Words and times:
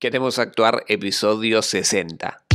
Queremos 0.00 0.38
actuar 0.38 0.82
episodio 0.88 1.60
60. 1.60 2.49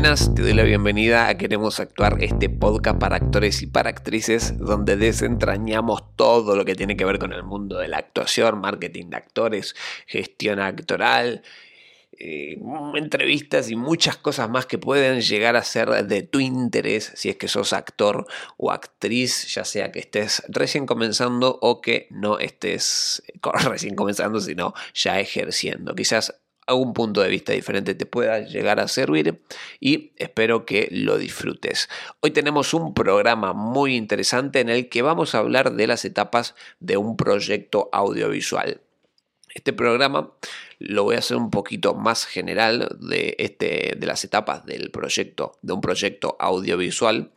Buenas, 0.00 0.34
te 0.34 0.40
doy 0.40 0.54
la 0.54 0.62
bienvenida 0.62 1.28
a 1.28 1.36
Queremos 1.36 1.78
Actuar, 1.78 2.16
este 2.20 2.48
podcast 2.48 2.98
para 2.98 3.16
actores 3.16 3.60
y 3.60 3.66
para 3.66 3.90
actrices, 3.90 4.56
donde 4.56 4.96
desentrañamos 4.96 6.16
todo 6.16 6.56
lo 6.56 6.64
que 6.64 6.74
tiene 6.74 6.96
que 6.96 7.04
ver 7.04 7.18
con 7.18 7.34
el 7.34 7.42
mundo 7.42 7.76
de 7.76 7.88
la 7.88 7.98
actuación, 7.98 8.62
marketing 8.62 9.10
de 9.10 9.18
actores, 9.18 9.76
gestión 10.06 10.58
actoral, 10.58 11.42
eh, 12.18 12.58
entrevistas 12.94 13.70
y 13.70 13.76
muchas 13.76 14.16
cosas 14.16 14.48
más 14.48 14.64
que 14.64 14.78
pueden 14.78 15.20
llegar 15.20 15.56
a 15.56 15.64
ser 15.64 15.90
de 16.06 16.22
tu 16.22 16.40
interés 16.40 17.12
si 17.16 17.28
es 17.28 17.36
que 17.36 17.48
sos 17.48 17.74
actor 17.74 18.26
o 18.56 18.72
actriz, 18.72 19.54
ya 19.54 19.66
sea 19.66 19.92
que 19.92 19.98
estés 19.98 20.42
recién 20.48 20.86
comenzando 20.86 21.58
o 21.60 21.82
que 21.82 22.06
no 22.08 22.38
estés 22.38 23.22
recién 23.68 23.96
comenzando, 23.96 24.40
sino 24.40 24.72
ya 24.94 25.20
ejerciendo. 25.20 25.94
Quizás 25.94 26.39
algún 26.70 26.94
punto 26.94 27.20
de 27.20 27.28
vista 27.28 27.52
diferente 27.52 27.94
te 27.94 28.06
pueda 28.06 28.40
llegar 28.40 28.80
a 28.80 28.88
servir 28.88 29.42
y 29.80 30.12
espero 30.16 30.64
que 30.64 30.88
lo 30.90 31.18
disfrutes. 31.18 31.88
Hoy 32.20 32.30
tenemos 32.30 32.74
un 32.74 32.94
programa 32.94 33.52
muy 33.52 33.96
interesante 33.96 34.60
en 34.60 34.68
el 34.68 34.88
que 34.88 35.02
vamos 35.02 35.34
a 35.34 35.38
hablar 35.38 35.74
de 35.74 35.86
las 35.86 36.04
etapas 36.04 36.54
de 36.78 36.96
un 36.96 37.16
proyecto 37.16 37.88
audiovisual. 37.92 38.80
Este 39.54 39.72
programa 39.72 40.32
lo 40.78 41.04
voy 41.04 41.16
a 41.16 41.18
hacer 41.18 41.36
un 41.36 41.50
poquito 41.50 41.94
más 41.94 42.24
general 42.24 42.96
de, 43.00 43.34
este, 43.38 43.94
de 43.98 44.06
las 44.06 44.24
etapas 44.24 44.64
del 44.64 44.90
proyecto, 44.90 45.58
de 45.62 45.72
un 45.72 45.80
proyecto 45.80 46.36
audiovisual, 46.38 47.32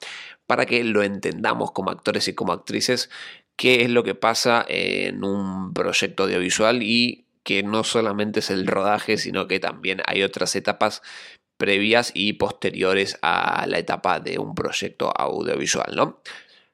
para 0.45 0.65
que 0.65 0.83
lo 0.83 1.01
entendamos 1.01 1.71
como 1.71 1.89
actores 1.89 2.27
y 2.27 2.35
como 2.35 2.53
actrices, 2.53 3.09
qué 3.55 3.81
es 3.81 3.89
lo 3.89 4.03
que 4.03 4.15
pasa 4.15 4.63
en 4.67 5.23
un 5.23 5.73
proyecto 5.73 6.23
audiovisual 6.23 6.83
y 6.83 7.22
que 7.43 7.63
no 7.63 7.83
solamente 7.83 8.39
es 8.39 8.49
el 8.49 8.67
rodaje, 8.67 9.17
sino 9.17 9.47
que 9.47 9.59
también 9.59 10.01
hay 10.05 10.23
otras 10.23 10.55
etapas 10.55 11.01
previas 11.57 12.11
y 12.13 12.33
posteriores 12.33 13.17
a 13.21 13.65
la 13.67 13.79
etapa 13.79 14.19
de 14.19 14.39
un 14.39 14.55
proyecto 14.55 15.11
audiovisual, 15.15 15.95
¿no? 15.95 16.21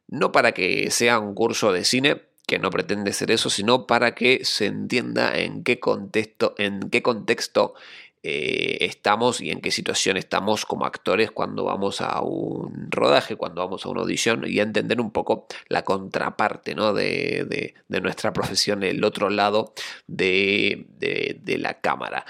No 0.08 0.32
para 0.32 0.54
que 0.54 0.90
sea 0.92 1.20
un 1.20 1.36
curso 1.36 1.72
de 1.72 1.84
cine, 1.84 2.24
que 2.48 2.58
no 2.58 2.72
pretende 2.72 3.14
ser 3.14 3.30
eso, 3.30 3.50
sino 3.52 3.86
para 3.86 4.16
que 4.16 4.44
se 4.44 4.66
entienda 4.66 5.38
en 5.38 5.64
qué 5.64 5.80
contexto, 5.80 6.56
en 6.58 6.90
qué 6.90 7.04
contexto 7.04 7.76
eh, 8.22 8.78
estamos 8.82 9.40
y 9.40 9.50
en 9.50 9.62
qué 9.62 9.72
situación 9.72 10.18
estamos 10.18 10.66
como 10.66 10.86
actores 10.86 11.32
cuando 11.32 11.64
vamos 11.64 12.02
a 12.02 12.22
un 12.22 12.92
rodaje, 12.92 13.38
cuando 13.38 13.62
vamos 13.62 13.86
a 13.86 13.90
una 13.90 14.02
audición 14.02 14.44
y 14.46 14.60
entender 14.60 15.00
un 15.00 15.12
poco 15.12 15.48
la 15.70 15.84
contraparte 15.84 16.76
¿no? 16.76 16.94
de, 16.94 17.74
nuestra 17.88 18.34
profesión, 18.34 18.84
el 18.84 19.04
otro 19.04 19.30
lado 19.30 19.74
de, 20.08 20.88
de 21.00 21.58
la 21.58 21.80
cámara. 21.80 22.26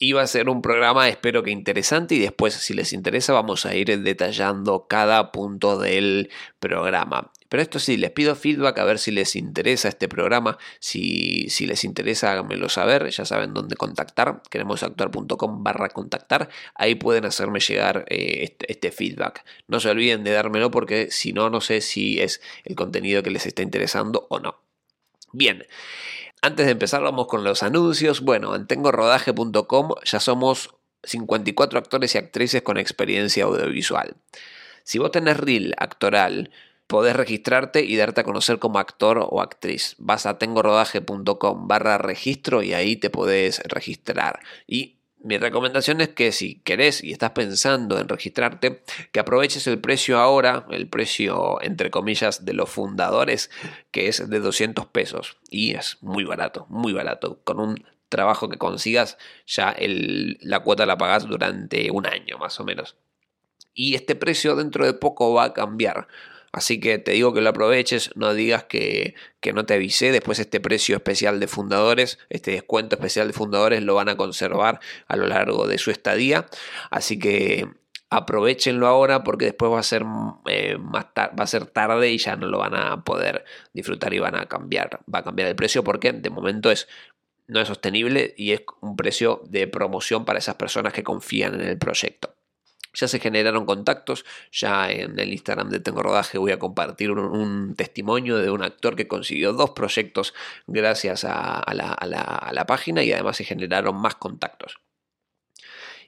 Iba 0.00 0.22
a 0.22 0.26
ser 0.28 0.48
un 0.48 0.62
programa, 0.62 1.08
espero 1.08 1.42
que 1.42 1.50
interesante, 1.50 2.14
y 2.14 2.20
después, 2.20 2.54
si 2.54 2.72
les 2.72 2.92
interesa, 2.92 3.32
vamos 3.32 3.66
a 3.66 3.74
ir 3.74 3.98
detallando 4.00 4.86
cada 4.86 5.32
punto 5.32 5.76
del 5.76 6.30
programa. 6.60 7.32
Pero 7.48 7.62
esto 7.62 7.78
sí, 7.78 7.96
les 7.96 8.10
pido 8.10 8.36
feedback 8.36 8.78
a 8.78 8.84
ver 8.84 8.98
si 8.98 9.10
les 9.10 9.34
interesa 9.36 9.88
este 9.88 10.08
programa. 10.08 10.58
Si, 10.80 11.48
si 11.48 11.66
les 11.66 11.84
interesa, 11.84 12.32
háganmelo 12.32 12.68
saber. 12.68 13.08
Ya 13.10 13.24
saben 13.24 13.54
dónde 13.54 13.76
contactar. 13.76 14.42
Queremosactuar.com 14.50 15.62
barra 15.64 15.88
contactar. 15.88 16.50
Ahí 16.74 16.94
pueden 16.94 17.24
hacerme 17.24 17.60
llegar 17.60 18.04
eh, 18.08 18.40
este, 18.42 18.70
este, 18.70 18.90
feedback. 18.90 19.44
No 19.66 19.80
se 19.80 19.90
olviden 19.90 20.24
de 20.24 20.32
dármelo 20.32 20.70
porque 20.70 21.10
si 21.10 21.32
no, 21.32 21.48
no 21.50 21.60
sé 21.60 21.80
si 21.80 22.20
es 22.20 22.40
el 22.64 22.74
contenido 22.74 23.22
que 23.22 23.30
les 23.30 23.46
está 23.46 23.62
interesando 23.62 24.26
o 24.28 24.40
no. 24.40 24.60
Bien. 25.32 25.66
Antes 26.40 26.66
de 26.66 26.72
empezar, 26.72 27.02
vamos 27.02 27.26
con 27.26 27.44
los 27.44 27.62
anuncios. 27.62 28.20
Bueno, 28.20 28.54
en 28.54 28.66
tengorodaje.com 28.66 29.94
ya 30.04 30.20
somos 30.20 30.74
54 31.02 31.78
actores 31.78 32.14
y 32.14 32.18
actrices 32.18 32.62
con 32.62 32.76
experiencia 32.76 33.44
audiovisual. 33.44 34.16
Si 34.84 34.98
vos 34.98 35.10
tenés 35.10 35.36
reel 35.36 35.74
actoral, 35.78 36.50
podés 36.88 37.14
registrarte 37.14 37.84
y 37.84 37.96
darte 37.96 38.22
a 38.22 38.24
conocer 38.24 38.58
como 38.58 38.80
actor 38.80 39.24
o 39.30 39.40
actriz. 39.40 39.94
Vas 39.98 40.26
a 40.26 40.38
tengorodaje.com 40.38 41.68
barra 41.68 41.98
registro 41.98 42.62
y 42.62 42.72
ahí 42.74 42.96
te 42.96 43.10
podés 43.10 43.60
registrar. 43.68 44.40
Y 44.66 44.96
mi 45.20 45.36
recomendación 45.36 46.00
es 46.00 46.08
que 46.08 46.32
si 46.32 46.60
querés 46.60 47.04
y 47.04 47.12
estás 47.12 47.32
pensando 47.32 47.98
en 47.98 48.08
registrarte, 48.08 48.82
que 49.12 49.20
aproveches 49.20 49.66
el 49.66 49.80
precio 49.80 50.18
ahora, 50.18 50.66
el 50.70 50.88
precio 50.88 51.60
entre 51.60 51.90
comillas 51.90 52.44
de 52.44 52.54
los 52.54 52.70
fundadores, 52.70 53.50
que 53.90 54.08
es 54.08 54.28
de 54.28 54.40
200 54.40 54.86
pesos. 54.86 55.36
Y 55.50 55.74
es 55.74 55.98
muy 56.00 56.24
barato, 56.24 56.66
muy 56.70 56.92
barato. 56.92 57.40
Con 57.44 57.60
un 57.60 57.84
trabajo 58.08 58.48
que 58.48 58.56
consigas, 58.56 59.18
ya 59.46 59.76
la 59.78 60.60
cuota 60.60 60.86
la 60.86 60.96
pagás 60.96 61.26
durante 61.26 61.90
un 61.90 62.06
año 62.06 62.38
más 62.38 62.58
o 62.60 62.64
menos. 62.64 62.96
Y 63.74 63.94
este 63.94 64.14
precio 64.14 64.56
dentro 64.56 64.86
de 64.86 64.94
poco 64.94 65.34
va 65.34 65.44
a 65.44 65.52
cambiar. 65.52 66.08
Así 66.52 66.80
que 66.80 66.98
te 66.98 67.12
digo 67.12 67.34
que 67.34 67.40
lo 67.40 67.50
aproveches, 67.50 68.10
no 68.14 68.32
digas 68.34 68.64
que, 68.64 69.14
no 69.54 69.66
te 69.66 69.74
avisé. 69.74 70.12
Después 70.12 70.38
este 70.38 70.60
precio 70.60 70.96
especial 70.96 71.40
de 71.40 71.46
fundadores, 71.46 72.18
este 72.30 72.52
descuento 72.52 72.96
especial 72.96 73.26
de 73.26 73.32
fundadores 73.32 73.82
lo 73.82 73.94
van 73.94 74.08
a 74.08 74.16
conservar 74.16 74.80
a 75.06 75.16
lo 75.16 75.26
largo 75.26 75.66
de 75.66 75.78
su 75.78 75.90
estadía. 75.90 76.46
Así 76.90 77.18
que 77.18 77.68
aprovechenlo 78.10 78.86
ahora 78.86 79.22
porque 79.22 79.46
después 79.46 79.70
va 79.70 79.80
a 79.80 79.82
ser 79.82 80.04
eh, 80.46 80.78
más 80.78 81.06
va 81.16 81.44
a 81.44 81.46
ser 81.46 81.66
tarde 81.66 82.10
y 82.10 82.16
ya 82.16 82.36
no 82.36 82.46
lo 82.46 82.58
van 82.58 82.74
a 82.74 83.04
poder 83.04 83.44
disfrutar 83.74 84.14
y 84.14 84.18
van 84.18 84.34
a 84.34 84.46
cambiar 84.46 85.00
va 85.14 85.18
a 85.18 85.24
cambiar 85.24 85.48
el 85.48 85.56
precio 85.56 85.84
porque 85.84 86.12
de 86.12 86.30
momento 86.30 86.70
es 86.70 86.88
no 87.48 87.60
es 87.60 87.68
sostenible 87.68 88.34
y 88.38 88.52
es 88.52 88.62
un 88.80 88.96
precio 88.96 89.42
de 89.50 89.66
promoción 89.66 90.24
para 90.24 90.38
esas 90.38 90.54
personas 90.54 90.94
que 90.94 91.02
confían 91.02 91.54
en 91.56 91.68
el 91.68 91.76
proyecto 91.76 92.37
ya 92.94 93.08
se 93.08 93.18
generaron 93.18 93.66
contactos, 93.66 94.24
ya 94.50 94.90
en 94.90 95.18
el 95.18 95.32
Instagram 95.32 95.70
de 95.70 95.80
Tengo 95.80 96.02
Rodaje 96.02 96.38
voy 96.38 96.52
a 96.52 96.58
compartir 96.58 97.10
un, 97.10 97.74
testimonio 97.74 98.36
de 98.38 98.50
un 98.50 98.62
actor 98.62 98.96
que 98.96 99.08
consiguió 99.08 99.52
dos 99.52 99.70
proyectos 99.70 100.34
gracias 100.66 101.24
a, 101.24 101.64
la, 101.74 102.64
página 102.66 103.02
y 103.02 103.12
además 103.12 103.36
se 103.36 103.44
generaron 103.44 103.96
más 103.96 104.14
contactos. 104.14 104.78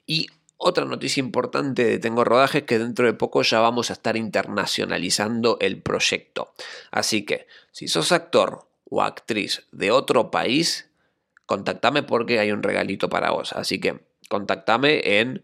Y 0.05 0.27
otra 0.57 0.85
noticia 0.85 1.21
importante 1.21 1.83
de 1.83 1.99
Tengo 1.99 2.23
Rodaje 2.23 2.59
es 2.59 2.63
que 2.65 2.77
dentro 2.77 3.05
de 3.05 3.13
poco 3.13 3.41
ya 3.41 3.59
vamos 3.59 3.89
a 3.89 3.93
estar 3.93 4.15
internacionalizando 4.17 5.57
el 5.59 5.81
proyecto. 5.81 6.53
Así 6.91 7.25
que 7.25 7.47
si 7.71 7.87
sos 7.87 8.11
actor 8.11 8.67
o 8.89 9.01
actriz 9.01 9.65
de 9.71 9.89
otro 9.89 10.29
país, 10.29 10.89
contactame 11.45 12.03
porque 12.03 12.39
hay 12.39 12.51
un 12.51 12.61
regalito 12.61 13.09
para 13.09 13.31
vos. 13.31 13.53
Así 13.53 13.79
que 13.79 14.01
contactame 14.29 15.19
en 15.19 15.43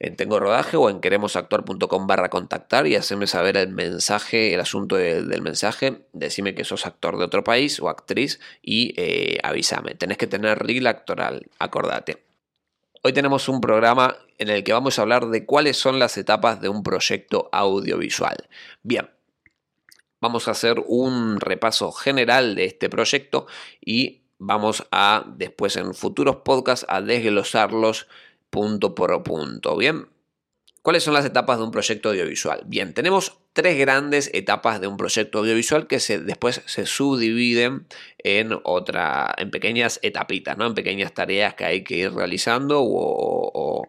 en 0.00 0.16
Tengo 0.16 0.38
Rodaje 0.38 0.76
o 0.76 0.90
en 0.90 1.00
queremosactuar.com 1.00 2.06
barra 2.06 2.30
contactar 2.30 2.86
y 2.86 2.94
hacerme 2.94 3.26
saber 3.26 3.56
el 3.56 3.68
mensaje, 3.68 4.54
el 4.54 4.60
asunto 4.60 4.96
del 4.96 5.42
mensaje, 5.42 6.06
decime 6.12 6.54
que 6.54 6.64
sos 6.64 6.86
actor 6.86 7.18
de 7.18 7.24
otro 7.24 7.42
país 7.42 7.80
o 7.80 7.88
actriz 7.88 8.38
y 8.62 8.94
eh, 8.96 9.38
avísame. 9.42 9.94
Tenés 9.94 10.18
que 10.18 10.28
tener 10.28 10.58
regla 10.58 10.90
actoral, 10.90 11.46
acordate. 11.58 12.24
Hoy 13.02 13.12
tenemos 13.12 13.48
un 13.48 13.60
programa 13.60 14.16
en 14.38 14.50
el 14.50 14.62
que 14.62 14.72
vamos 14.72 14.98
a 14.98 15.02
hablar 15.02 15.26
de 15.26 15.44
cuáles 15.46 15.76
son 15.76 15.98
las 15.98 16.16
etapas 16.16 16.60
de 16.60 16.68
un 16.68 16.82
proyecto 16.82 17.48
audiovisual. 17.52 18.48
Bien, 18.82 19.10
vamos 20.20 20.46
a 20.46 20.52
hacer 20.52 20.82
un 20.86 21.40
repaso 21.40 21.90
general 21.92 22.54
de 22.54 22.66
este 22.66 22.88
proyecto 22.88 23.46
y 23.80 24.22
vamos 24.38 24.86
a 24.92 25.24
después 25.36 25.76
en 25.76 25.94
futuros 25.94 26.36
podcasts 26.36 26.86
a 26.88 27.00
desglosarlos 27.00 28.06
punto 28.50 28.94
por 28.94 29.22
punto. 29.22 29.76
Bien, 29.76 30.08
¿cuáles 30.82 31.02
son 31.02 31.14
las 31.14 31.24
etapas 31.24 31.58
de 31.58 31.64
un 31.64 31.70
proyecto 31.70 32.10
audiovisual? 32.10 32.62
Bien, 32.66 32.94
tenemos 32.94 33.38
tres 33.52 33.78
grandes 33.78 34.30
etapas 34.34 34.80
de 34.80 34.86
un 34.86 34.96
proyecto 34.96 35.38
audiovisual 35.38 35.86
que 35.86 36.00
se, 36.00 36.18
después 36.20 36.62
se 36.66 36.86
subdividen 36.86 37.86
en 38.18 38.52
en 39.38 39.50
pequeñas 39.50 40.00
etapitas, 40.02 40.56
¿no? 40.56 40.66
En 40.66 40.74
pequeñas 40.74 41.12
tareas 41.14 41.54
que 41.54 41.64
hay 41.64 41.84
que 41.84 41.96
ir 41.96 42.12
realizando 42.12 42.80
o, 42.80 43.88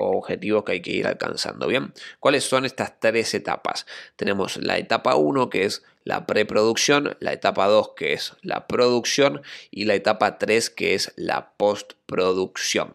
o 0.00 0.16
objetivos 0.16 0.64
que 0.64 0.72
hay 0.72 0.82
que 0.82 0.92
ir 0.92 1.06
alcanzando. 1.06 1.66
Bien, 1.66 1.92
¿cuáles 2.18 2.44
son 2.44 2.64
estas 2.64 2.98
tres 2.98 3.34
etapas? 3.34 3.86
Tenemos 4.16 4.56
la 4.56 4.78
etapa 4.78 5.14
1 5.14 5.50
que 5.50 5.64
es 5.64 5.84
la 6.04 6.26
preproducción, 6.26 7.16
la 7.20 7.32
etapa 7.32 7.66
2 7.66 7.90
que 7.96 8.14
es 8.14 8.34
la 8.42 8.66
producción 8.66 9.42
y 9.70 9.84
la 9.84 9.94
etapa 9.94 10.38
3 10.38 10.70
que 10.70 10.94
es 10.94 11.12
la 11.16 11.52
postproducción. 11.56 12.94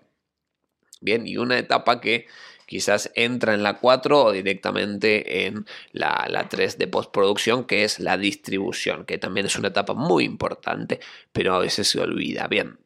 Bien, 1.06 1.28
y 1.28 1.38
una 1.38 1.60
etapa 1.60 2.02
que 2.02 2.26
quizás 2.66 3.12
entra 3.14 3.54
en 3.54 3.62
la 3.62 3.78
4 3.78 4.24
o 4.24 4.32
directamente 4.32 5.46
en 5.46 5.68
la, 5.92 6.26
la 6.30 6.50
3 6.50 6.80
de 6.80 6.88
postproducción, 6.88 7.66
que 7.66 7.84
es 7.84 8.00
la 8.00 8.18
distribución, 8.18 9.06
que 9.06 9.20
también 9.20 9.46
es 9.46 9.56
una 9.56 9.68
etapa 9.68 9.94
muy 9.94 10.24
importante, 10.24 11.00
pero 11.32 11.54
a 11.54 11.60
veces 11.60 11.88
se 11.88 12.02
olvida. 12.02 12.48
Bien, 12.48 12.80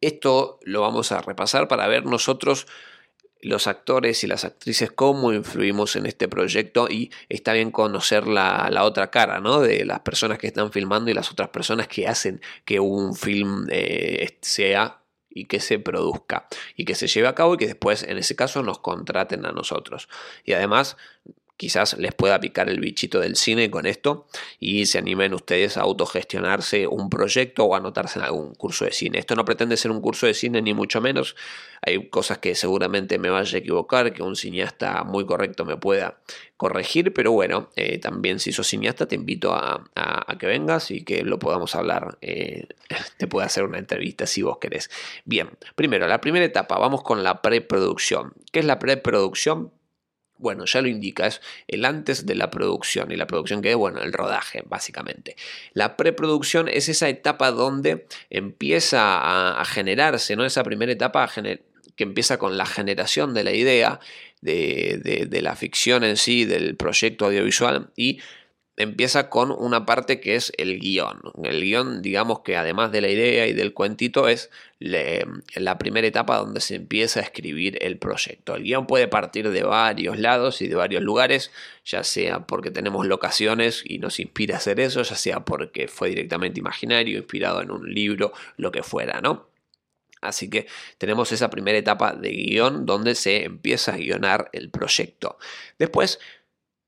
esto 0.00 0.60
lo 0.62 0.80
vamos 0.80 1.12
a 1.12 1.20
repasar 1.20 1.68
para 1.68 1.86
ver 1.88 2.06
nosotros 2.06 2.66
los 3.42 3.66
actores 3.66 4.24
y 4.24 4.26
las 4.26 4.46
actrices 4.46 4.90
cómo 4.90 5.32
influimos 5.32 5.94
en 5.96 6.06
este 6.06 6.26
proyecto 6.26 6.88
y 6.88 7.12
está 7.28 7.52
bien 7.52 7.70
conocer 7.70 8.26
la, 8.26 8.82
otra 8.82 9.10
cara, 9.10 9.40
¿no? 9.40 9.60
De 9.60 9.84
las 9.84 10.00
personas 10.00 10.38
que 10.38 10.46
están 10.46 10.72
filmando 10.72 11.10
y 11.10 11.14
las 11.14 11.30
otras 11.30 11.50
personas 11.50 11.86
que 11.86 12.08
hacen 12.08 12.40
que 12.64 12.80
un 12.80 13.14
film 13.14 13.66
eh, 13.70 14.38
sea 14.40 15.02
y 15.36 15.44
que 15.44 15.60
se 15.60 15.78
produzca 15.78 16.48
y 16.76 16.86
que 16.86 16.94
se 16.94 17.06
lleve 17.06 17.28
a 17.28 17.34
cabo 17.34 17.54
y 17.54 17.56
que 17.58 17.66
después 17.66 18.02
en 18.02 18.16
ese 18.16 18.34
caso 18.34 18.62
nos 18.62 18.78
contraten 18.78 19.44
a 19.44 19.52
nosotros. 19.52 20.08
Y 20.44 20.54
además 20.54 20.96
quizás 21.56 21.96
les 21.98 22.14
pueda 22.14 22.40
picar 22.40 22.68
el 22.68 22.80
bichito 22.80 23.20
del 23.20 23.36
cine 23.36 23.70
con 23.70 23.86
esto 23.86 24.26
y 24.60 24.86
se 24.86 24.98
animen 24.98 25.34
ustedes 25.34 25.76
a 25.76 25.82
autogestionarse 25.82 26.86
un 26.86 27.08
proyecto 27.08 27.64
o 27.64 27.74
anotarse 27.74 28.18
en 28.18 28.24
algún 28.24 28.54
curso 28.54 28.84
de 28.84 28.92
cine. 28.92 29.18
Esto 29.18 29.34
no 29.34 29.44
pretende 29.44 29.76
ser 29.76 29.90
un 29.90 30.00
curso 30.00 30.26
de 30.26 30.34
cine 30.34 30.60
ni 30.62 30.74
mucho 30.74 31.00
menos. 31.00 31.36
Hay 31.82 32.08
cosas 32.08 32.38
que 32.38 32.54
seguramente 32.54 33.18
me 33.18 33.30
vaya 33.30 33.56
a 33.56 33.60
equivocar, 33.60 34.12
que 34.12 34.22
un 34.22 34.36
cineasta 34.36 35.04
muy 35.04 35.24
correcto 35.24 35.64
me 35.64 35.76
pueda 35.76 36.18
corregir, 36.56 37.12
pero 37.12 37.32
bueno, 37.32 37.70
eh, 37.76 37.98
también 37.98 38.38
si 38.38 38.52
sos 38.52 38.66
cineasta 38.66 39.06
te 39.06 39.14
invito 39.14 39.54
a, 39.54 39.84
que 40.38 40.46
vengas 40.46 40.90
y 40.90 41.04
que 41.04 41.22
lo 41.22 41.38
podamos 41.38 41.74
hablar. 41.74 42.18
Eh, 42.20 42.66
te 43.16 43.26
puedo 43.26 43.46
hacer 43.46 43.64
una 43.64 43.78
entrevista 43.78 44.26
si 44.26 44.42
vos 44.42 44.58
querés. 44.58 44.90
Bien, 45.24 45.50
primero, 45.74 46.06
la 46.06 46.20
primera 46.20 46.44
etapa, 46.44 46.78
vamos 46.78 47.02
con 47.02 47.22
la 47.22 47.40
preproducción. 47.42 48.34
¿Qué 48.52 48.60
es 48.60 48.64
la 48.64 48.78
preproducción? 48.78 49.72
Bueno, 50.38 50.66
ya 50.66 50.82
lo 50.82 50.88
indica, 50.88 51.26
es 51.26 51.40
el 51.66 51.84
antes 51.84 52.26
de 52.26 52.34
la 52.34 52.50
producción 52.50 53.10
y 53.10 53.16
la 53.16 53.26
producción 53.26 53.62
que 53.62 53.70
es, 53.70 53.76
bueno, 53.76 54.02
el 54.02 54.12
rodaje, 54.12 54.62
básicamente. 54.66 55.36
La 55.72 55.96
preproducción 55.96 56.68
es 56.68 56.88
esa 56.88 57.08
etapa 57.08 57.50
donde 57.50 58.06
empieza 58.28 59.60
a, 59.60 59.64
generarse, 59.64 60.36
¿no? 60.36 60.44
Esa 60.44 60.62
primera 60.62 60.92
etapa 60.92 61.30
que 61.34 62.04
empieza 62.04 62.38
con 62.38 62.58
la 62.58 62.66
generación 62.66 63.32
de 63.32 63.44
la 63.44 63.52
idea, 63.52 64.00
de, 64.42 65.26
de, 65.28 65.42
la 65.42 65.56
ficción 65.56 66.04
en 66.04 66.16
sí, 66.16 66.44
del 66.44 66.76
proyecto 66.76 67.26
audiovisual 67.26 67.90
y 67.96 68.20
empieza 68.76 69.30
con 69.30 69.50
una 69.50 69.86
parte 69.86 70.20
que 70.20 70.36
es 70.36 70.52
el 70.58 70.78
guion. 70.78 71.20
El 71.42 71.62
guion, 71.62 72.02
digamos 72.02 72.40
que 72.40 72.56
además 72.56 72.92
de 72.92 73.00
la 73.00 73.08
idea 73.08 73.46
y 73.46 73.54
del 73.54 73.72
cuentito, 73.72 74.28
es 74.28 74.50
la 74.78 75.78
primera 75.78 76.06
etapa 76.06 76.36
donde 76.36 76.60
se 76.60 76.74
empieza 76.74 77.20
a 77.20 77.22
escribir 77.22 77.78
el 77.80 77.96
proyecto. 77.98 78.54
El 78.54 78.64
guion 78.64 78.86
puede 78.86 79.08
partir 79.08 79.50
de 79.50 79.62
varios 79.62 80.18
lados 80.18 80.60
y 80.60 80.68
de 80.68 80.74
varios 80.74 81.02
lugares, 81.02 81.50
ya 81.84 82.04
sea 82.04 82.40
porque 82.40 82.70
tenemos 82.70 83.06
locaciones 83.06 83.82
y 83.84 83.98
nos 83.98 84.20
inspira 84.20 84.56
a 84.56 84.58
hacer 84.58 84.78
eso, 84.80 85.02
ya 85.02 85.16
sea 85.16 85.40
porque 85.40 85.88
fue 85.88 86.10
directamente 86.10 86.60
imaginario, 86.60 87.16
inspirado 87.16 87.62
en 87.62 87.70
un 87.70 87.92
libro, 87.92 88.32
lo 88.58 88.70
que 88.70 88.82
fuera, 88.82 89.22
¿no? 89.22 89.48
Así 90.22 90.50
que 90.50 90.66
tenemos 90.98 91.30
esa 91.30 91.50
primera 91.50 91.78
etapa 91.78 92.14
de 92.14 92.30
guion 92.30 92.84
donde 92.84 93.14
se 93.14 93.44
empieza 93.44 93.92
a 93.92 93.96
guionar 93.96 94.48
el 94.52 94.70
proyecto. 94.70 95.38
Después 95.78 96.18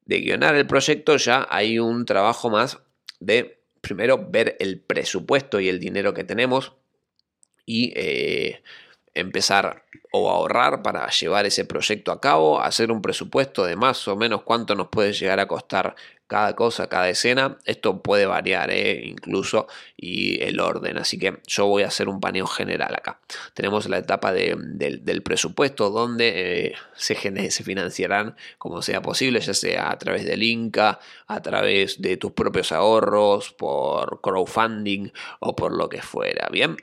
de 0.08 0.20
guionar 0.20 0.56
el 0.56 0.66
proyecto 0.66 1.16
ya 1.18 1.46
hay 1.48 1.78
un 1.78 2.06
trabajo 2.06 2.50
más 2.50 2.80
de 3.20 3.60
primero 3.80 4.26
ver 4.28 4.56
el 4.58 4.80
presupuesto 4.80 5.60
y 5.60 5.68
el 5.68 5.78
dinero 5.78 6.14
que 6.14 6.24
tenemos 6.24 6.72
y 7.66 7.92
eh, 7.94 8.62
empezar 9.14 9.84
o 10.10 10.30
ahorrar 10.30 10.82
para 10.82 11.08
llevar 11.10 11.46
ese 11.46 11.64
proyecto 11.64 12.12
a 12.12 12.20
cabo, 12.20 12.60
hacer 12.60 12.90
un 12.90 13.02
presupuesto 13.02 13.64
de 13.64 13.76
más 13.76 14.08
o 14.08 14.16
menos 14.16 14.42
cuánto 14.42 14.74
nos 14.74 14.88
puede 14.88 15.12
llegar 15.12 15.40
a 15.40 15.46
costar 15.46 15.94
cada 16.28 16.54
cosa, 16.54 16.88
cada 16.88 17.08
escena. 17.08 17.58
Esto 17.64 18.02
puede 18.02 18.26
variar 18.26 18.70
¿eh? 18.70 19.02
incluso 19.04 19.66
y 19.96 20.40
el 20.42 20.60
orden. 20.60 20.98
Así 20.98 21.18
que 21.18 21.40
yo 21.46 21.66
voy 21.66 21.82
a 21.82 21.88
hacer 21.88 22.08
un 22.08 22.20
paneo 22.20 22.46
general 22.46 22.94
acá. 22.94 23.18
Tenemos 23.54 23.88
la 23.88 23.98
etapa 23.98 24.32
del 24.32 25.22
presupuesto 25.22 25.90
donde 25.90 26.66
eh, 26.66 26.74
se, 26.94 27.50
se 27.50 27.64
financiarán 27.64 28.36
como 28.58 28.82
sea 28.82 29.02
posible, 29.02 29.40
ya 29.40 29.54
sea 29.54 29.90
a 29.90 29.98
través 29.98 30.24
del 30.24 30.42
Inca, 30.42 31.00
a 31.26 31.40
través 31.42 32.00
de 32.00 32.16
tus 32.16 32.32
propios 32.32 32.72
ahorros, 32.72 33.52
por 33.52 34.20
crowdfunding 34.20 35.10
o 35.40 35.56
por 35.56 35.72
lo 35.72 35.88
que 35.88 36.02
fuera. 36.02 36.48
Bien. 36.50 36.76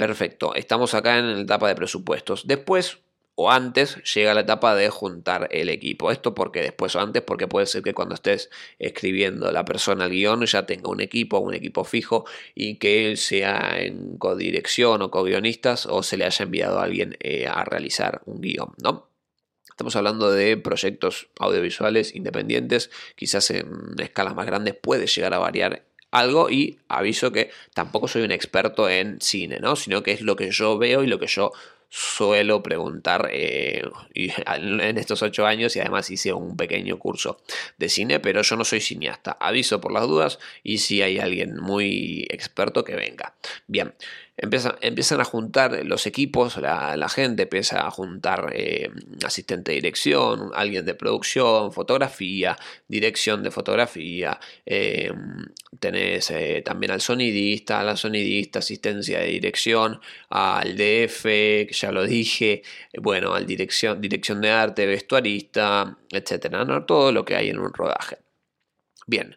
Perfecto, 0.00 0.54
estamos 0.54 0.94
acá 0.94 1.18
en 1.18 1.34
la 1.34 1.42
etapa 1.42 1.68
de 1.68 1.74
presupuestos. 1.74 2.46
Después 2.46 3.00
o 3.34 3.50
antes 3.50 4.02
llega 4.14 4.32
la 4.32 4.40
etapa 4.40 4.74
de 4.74 4.88
juntar 4.88 5.46
el 5.50 5.68
equipo. 5.68 6.10
Esto 6.10 6.32
porque 6.34 6.62
después 6.62 6.96
o 6.96 7.00
antes, 7.00 7.20
porque 7.20 7.46
puede 7.46 7.66
ser 7.66 7.82
que 7.82 7.92
cuando 7.92 8.14
estés 8.14 8.48
escribiendo 8.78 9.52
la 9.52 9.66
persona 9.66 10.06
el 10.06 10.12
guion 10.12 10.46
ya 10.46 10.64
tenga 10.64 10.88
un 10.88 11.02
equipo, 11.02 11.38
un 11.38 11.52
equipo 11.52 11.84
fijo 11.84 12.24
y 12.54 12.76
que 12.78 13.14
sea 13.18 13.78
en 13.78 14.16
codirección 14.16 15.02
o 15.02 15.10
co-guionistas 15.10 15.84
o 15.84 16.02
se 16.02 16.16
le 16.16 16.24
haya 16.24 16.44
enviado 16.46 16.78
a 16.78 16.84
alguien 16.84 17.18
eh, 17.20 17.46
a 17.46 17.62
realizar 17.64 18.22
un 18.24 18.40
guion, 18.40 18.72
¿no? 18.82 19.10
Estamos 19.68 19.96
hablando 19.96 20.30
de 20.30 20.56
proyectos 20.56 21.28
audiovisuales 21.38 22.14
independientes, 22.14 22.90
quizás 23.16 23.50
en 23.50 23.96
escalas 23.98 24.34
más 24.34 24.46
grandes 24.46 24.76
puede 24.76 25.06
llegar 25.06 25.34
a 25.34 25.38
variar 25.38 25.89
algo 26.10 26.50
y 26.50 26.78
aviso 26.88 27.32
que 27.32 27.50
tampoco 27.74 28.08
soy 28.08 28.22
un 28.22 28.32
experto 28.32 28.88
en 28.88 29.20
cine, 29.20 29.58
¿no? 29.60 29.76
Sino 29.76 30.02
que 30.02 30.12
es 30.12 30.22
lo 30.22 30.36
que 30.36 30.50
yo 30.50 30.78
veo 30.78 31.02
y 31.02 31.06
lo 31.06 31.18
que 31.18 31.26
yo 31.26 31.52
suelo 31.90 32.62
preguntar 32.62 33.28
eh, 33.32 33.82
en 34.14 34.96
estos 34.96 35.22
ocho 35.22 35.44
años 35.44 35.74
y 35.74 35.80
además 35.80 36.10
hice 36.10 36.32
un 36.32 36.56
pequeño 36.56 36.98
curso 36.98 37.42
de 37.78 37.88
cine, 37.88 38.20
pero 38.20 38.42
yo 38.42 38.56
no 38.56 38.64
soy 38.64 38.80
cineasta. 38.80 39.36
Aviso 39.40 39.80
por 39.80 39.92
las 39.92 40.06
dudas 40.06 40.38
y 40.62 40.78
si 40.78 41.02
hay 41.02 41.18
alguien 41.18 41.56
muy 41.56 42.26
experto 42.30 42.84
que 42.84 42.94
venga. 42.94 43.34
Bien, 43.66 43.92
empiezan, 44.40 45.20
a 45.20 45.24
juntar 45.24 45.84
los 45.84 46.06
equipos, 46.06 46.56
la, 46.56 47.08
gente 47.08 47.42
empieza 47.42 47.86
a 47.86 47.90
juntar 47.90 48.50
eh, 48.54 48.90
asistente 49.24 49.72
de 49.72 49.76
dirección, 49.76 50.50
alguien 50.54 50.84
de 50.84 50.94
producción, 50.94 51.72
fotografía, 51.72 52.56
dirección 52.88 53.42
de 53.42 53.50
fotografía, 53.50 54.40
eh, 54.64 55.12
tenés 55.78 56.30
eh, 56.30 56.62
también 56.64 56.92
al 56.92 57.00
sonidista, 57.00 57.80
a 57.80 57.84
la 57.84 57.96
sonidista, 57.96 58.60
asistencia 58.60 59.20
de 59.20 59.26
dirección, 59.26 60.00
al 60.30 60.76
DF, 60.76 61.70
ya 61.72 61.92
lo 61.92 62.04
dije, 62.04 62.62
bueno, 62.98 63.34
al 63.34 63.46
dirección, 63.46 64.00
dirección 64.00 64.40
de 64.40 64.50
arte, 64.50 64.86
vestuarista, 64.86 65.98
etcétera, 66.10 66.64
¿no? 66.64 66.84
todo 66.84 67.12
lo 67.12 67.24
que 67.24 67.36
hay 67.36 67.50
en 67.50 67.58
un 67.58 67.72
rodaje. 67.72 68.18
Bien, 69.06 69.36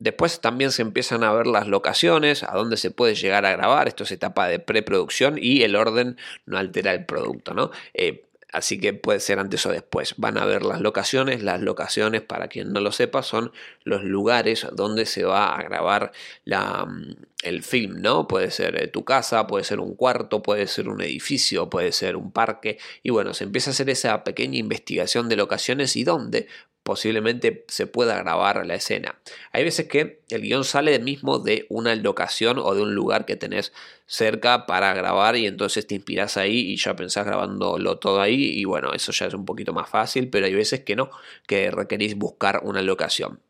Después 0.00 0.40
también 0.40 0.72
se 0.72 0.80
empiezan 0.80 1.22
a 1.22 1.32
ver 1.32 1.46
las 1.46 1.68
locaciones, 1.68 2.42
a 2.42 2.52
dónde 2.54 2.78
se 2.78 2.90
puede 2.90 3.14
llegar 3.14 3.44
a 3.44 3.52
grabar. 3.52 3.86
Esto 3.86 4.04
es 4.04 4.12
etapa 4.12 4.48
de 4.48 4.58
preproducción 4.58 5.36
y 5.38 5.62
el 5.62 5.76
orden 5.76 6.16
no 6.46 6.56
altera 6.56 6.94
el 6.94 7.04
producto, 7.04 7.52
¿no? 7.52 7.70
Eh, 7.92 8.24
así 8.50 8.80
que 8.80 8.94
puede 8.94 9.20
ser 9.20 9.38
antes 9.38 9.64
o 9.66 9.70
después. 9.70 10.14
Van 10.16 10.38
a 10.38 10.46
ver 10.46 10.64
las 10.64 10.80
locaciones. 10.80 11.42
Las 11.42 11.60
locaciones, 11.60 12.22
para 12.22 12.48
quien 12.48 12.72
no 12.72 12.80
lo 12.80 12.92
sepa, 12.92 13.22
son 13.22 13.52
los 13.84 14.02
lugares 14.02 14.66
donde 14.72 15.04
se 15.04 15.24
va 15.24 15.54
a 15.54 15.62
grabar 15.62 16.12
mm, 16.46 17.12
el 17.42 17.62
film, 17.62 18.00
¿no? 18.00 18.26
Puede 18.26 18.50
ser 18.50 18.82
eh, 18.82 18.88
tu 18.88 19.04
casa, 19.04 19.46
puede 19.46 19.64
ser 19.64 19.80
un 19.80 19.94
cuarto, 19.94 20.42
puede 20.42 20.66
ser 20.66 20.88
un 20.88 21.02
edificio, 21.02 21.68
puede 21.68 21.92
ser 21.92 22.16
un 22.16 22.32
parque. 22.32 22.78
Y 23.02 23.10
bueno, 23.10 23.34
se 23.34 23.44
empieza 23.44 23.68
a 23.68 23.72
hacer 23.72 23.90
esa 23.90 24.24
pequeña 24.24 24.56
investigación 24.56 25.28
de 25.28 25.36
locaciones 25.36 25.94
y 25.96 26.04
dónde 26.04 26.48
posiblemente 26.82 27.64
se 27.68 27.86
pueda 27.86 28.16
grabar 28.18 28.64
la 28.66 28.74
escena. 28.74 29.18
Hay 29.52 29.64
veces 29.64 29.86
que 29.86 30.22
el 30.30 30.42
guion 30.42 30.64
sale 30.64 30.98
mismo 30.98 31.38
de 31.38 31.66
una 31.68 31.94
locación 31.94 32.58
o 32.58 32.74
de 32.74 32.82
un 32.82 32.94
lugar 32.94 33.26
que 33.26 33.36
tenés 33.36 33.72
cerca 34.06 34.66
para 34.66 34.92
grabar 34.94 35.36
y 35.36 35.46
entonces 35.46 35.86
te 35.86 35.94
inspiras 35.94 36.36
ahí 36.36 36.72
y 36.72 36.76
ya 36.76 36.96
pensás 36.96 37.26
grabándolo 37.26 37.98
todo 37.98 38.20
ahí 38.20 38.58
y 38.58 38.64
bueno, 38.64 38.92
eso 38.92 39.12
ya 39.12 39.26
es 39.26 39.34
un 39.34 39.44
poquito 39.44 39.72
más 39.72 39.88
fácil, 39.88 40.30
pero 40.30 40.46
hay 40.46 40.54
veces 40.54 40.80
que 40.80 40.96
no, 40.96 41.10
que 41.46 41.70
requerís 41.70 42.16
buscar 42.16 42.60
una 42.64 42.82
locación. 42.82 43.40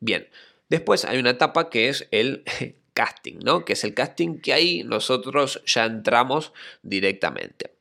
Bien, 0.00 0.28
después 0.68 1.04
hay 1.04 1.18
una 1.18 1.30
etapa 1.30 1.70
que 1.70 1.88
es 1.88 2.08
el 2.10 2.44
casting, 2.94 3.38
¿no? 3.44 3.64
Que 3.64 3.74
es 3.74 3.84
el 3.84 3.94
casting 3.94 4.38
que 4.38 4.52
ahí 4.52 4.82
nosotros 4.84 5.62
ya 5.66 5.84
entramos 5.84 6.52
directamente. 6.82 7.73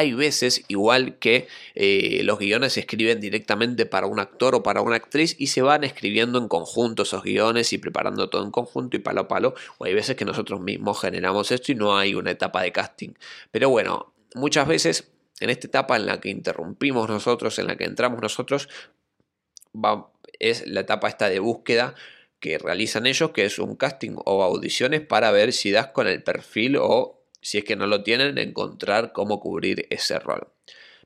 Hay 0.00 0.14
veces, 0.14 0.64
igual 0.68 1.18
que 1.18 1.46
eh, 1.74 2.22
los 2.24 2.38
guiones 2.38 2.72
se 2.72 2.80
escriben 2.80 3.20
directamente 3.20 3.84
para 3.84 4.06
un 4.06 4.18
actor 4.18 4.54
o 4.54 4.62
para 4.62 4.80
una 4.80 4.96
actriz 4.96 5.36
y 5.38 5.48
se 5.48 5.60
van 5.60 5.84
escribiendo 5.84 6.38
en 6.38 6.48
conjunto 6.48 7.02
esos 7.02 7.22
guiones 7.22 7.74
y 7.74 7.78
preparando 7.78 8.30
todo 8.30 8.42
en 8.42 8.50
conjunto 8.50 8.96
y 8.96 9.00
palo 9.00 9.20
a 9.20 9.28
palo. 9.28 9.54
O 9.76 9.84
hay 9.84 9.92
veces 9.92 10.16
que 10.16 10.24
nosotros 10.24 10.58
mismos 10.62 10.98
generamos 10.98 11.52
esto 11.52 11.72
y 11.72 11.74
no 11.74 11.98
hay 11.98 12.14
una 12.14 12.30
etapa 12.30 12.62
de 12.62 12.72
casting. 12.72 13.10
Pero 13.50 13.68
bueno, 13.68 14.14
muchas 14.34 14.66
veces 14.66 15.12
en 15.38 15.50
esta 15.50 15.66
etapa 15.66 15.96
en 15.96 16.06
la 16.06 16.18
que 16.18 16.30
interrumpimos 16.30 17.06
nosotros, 17.06 17.58
en 17.58 17.66
la 17.66 17.76
que 17.76 17.84
entramos 17.84 18.22
nosotros, 18.22 18.70
es 20.38 20.66
la 20.66 20.80
etapa 20.80 21.08
esta 21.08 21.28
de 21.28 21.40
búsqueda 21.40 21.94
que 22.40 22.56
realizan 22.56 23.04
ellos, 23.04 23.32
que 23.32 23.44
es 23.44 23.58
un 23.58 23.76
casting 23.76 24.16
o 24.24 24.42
audiciones 24.42 25.02
para 25.02 25.30
ver 25.30 25.52
si 25.52 25.70
das 25.70 25.88
con 25.88 26.06
el 26.06 26.22
perfil 26.22 26.78
o 26.80 27.19
si 27.40 27.58
es 27.58 27.64
que 27.64 27.76
no 27.76 27.86
lo 27.86 28.02
tienen, 28.02 28.38
encontrar 28.38 29.12
cómo 29.12 29.40
cubrir 29.40 29.86
ese 29.90 30.18
rol. 30.18 30.48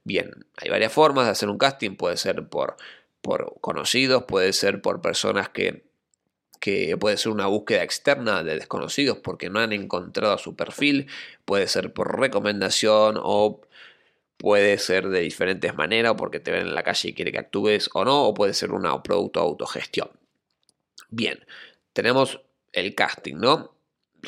Bien, 0.04 0.46
hay 0.56 0.68
varias 0.68 0.92
formas 0.92 1.26
de 1.26 1.32
hacer 1.32 1.48
un 1.48 1.58
casting, 1.58 1.96
puede 1.96 2.16
ser 2.16 2.48
por, 2.48 2.76
por 3.20 3.58
conocidos, 3.60 4.24
puede 4.24 4.52
ser 4.52 4.82
por 4.82 5.00
personas 5.00 5.48
que, 5.48 5.84
que 6.60 6.96
puede 6.96 7.16
ser 7.16 7.32
una 7.32 7.46
búsqueda 7.46 7.82
externa 7.82 8.42
de 8.42 8.56
desconocidos 8.56 9.18
porque 9.18 9.48
no 9.48 9.60
han 9.60 9.72
encontrado 9.72 10.36
su 10.38 10.56
perfil, 10.56 11.08
puede 11.44 11.68
ser 11.68 11.92
por 11.92 12.20
recomendación 12.20 13.18
o 13.22 13.62
puede 14.36 14.78
ser 14.78 15.08
de 15.08 15.20
diferentes 15.20 15.74
maneras 15.74 16.14
porque 16.18 16.40
te 16.40 16.50
ven 16.50 16.66
en 16.66 16.74
la 16.74 16.82
calle 16.82 17.08
y 17.08 17.14
quiere 17.14 17.32
que 17.32 17.38
actúes 17.38 17.88
o 17.94 18.04
no, 18.04 18.24
o 18.24 18.34
puede 18.34 18.52
ser 18.52 18.72
un 18.72 18.82
producto 19.02 19.40
autogestión. 19.40 20.10
Bien, 21.08 21.46
tenemos 21.92 22.40
el 22.72 22.94
casting, 22.94 23.36
¿no? 23.36 23.73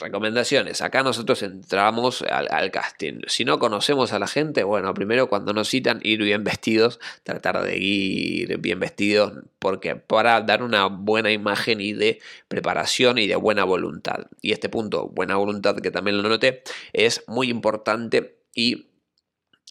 Recomendaciones. 0.01 0.83
Acá 0.83 1.03
nosotros 1.03 1.43
entramos 1.43 2.23
al, 2.23 2.71
casting. 2.71 3.21
Si 3.27 3.45
no 3.45 3.59
conocemos 3.59 4.13
a 4.13 4.19
la 4.19 4.27
gente, 4.27 4.65
bueno, 4.65 4.93
primero 4.95 5.29
cuando 5.29 5.53
nos 5.53 5.69
citan, 5.69 6.01
ir 6.03 6.23
bien 6.23 6.45
vestidos, 6.45 7.01
tratar 7.23 7.63
de 7.63 7.79
ir 7.79 8.59
bien 8.59 8.81
vestidos, 8.81 9.33
porque 9.59 9.97
para 9.97 10.41
dar 10.41 10.63
una 10.63 10.87
buena 10.87 11.33
imagen 11.33 11.81
y 11.81 11.93
de 11.93 12.21
preparación 12.49 13.19
y 13.19 13.27
de 13.27 13.37
buena 13.37 13.65
voluntad. 13.65 14.27
Y 14.43 14.53
este 14.53 14.69
punto, 14.69 15.09
buena 15.09 15.37
voluntad, 15.37 15.77
que 15.77 15.91
también 15.91 16.23
lo 16.23 16.29
noté, 16.29 16.63
es 16.93 17.25
muy 17.27 17.49
importante 17.49 18.39
y 18.55 18.89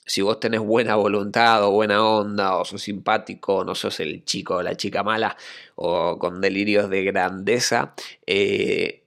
si 0.06 0.22
vos 0.22 0.40
tenés 0.40 0.62
buena 0.62 0.96
voluntad 0.96 1.64
o 1.64 1.72
buena 1.72 2.06
onda 2.06 2.58
o 2.58 2.66
sos 2.66 2.84
simpático, 2.84 3.64
no 3.66 3.74
sos 3.74 4.00
el 4.00 4.24
chico 4.24 4.58
o 4.58 4.64
la 4.64 4.78
chica 4.78 5.04
mala 5.04 5.36
o 5.76 6.20
con 6.20 6.42
delirios 6.42 6.90
de 6.90 7.04
grandeza, 7.04 7.96
eh, 8.28 9.05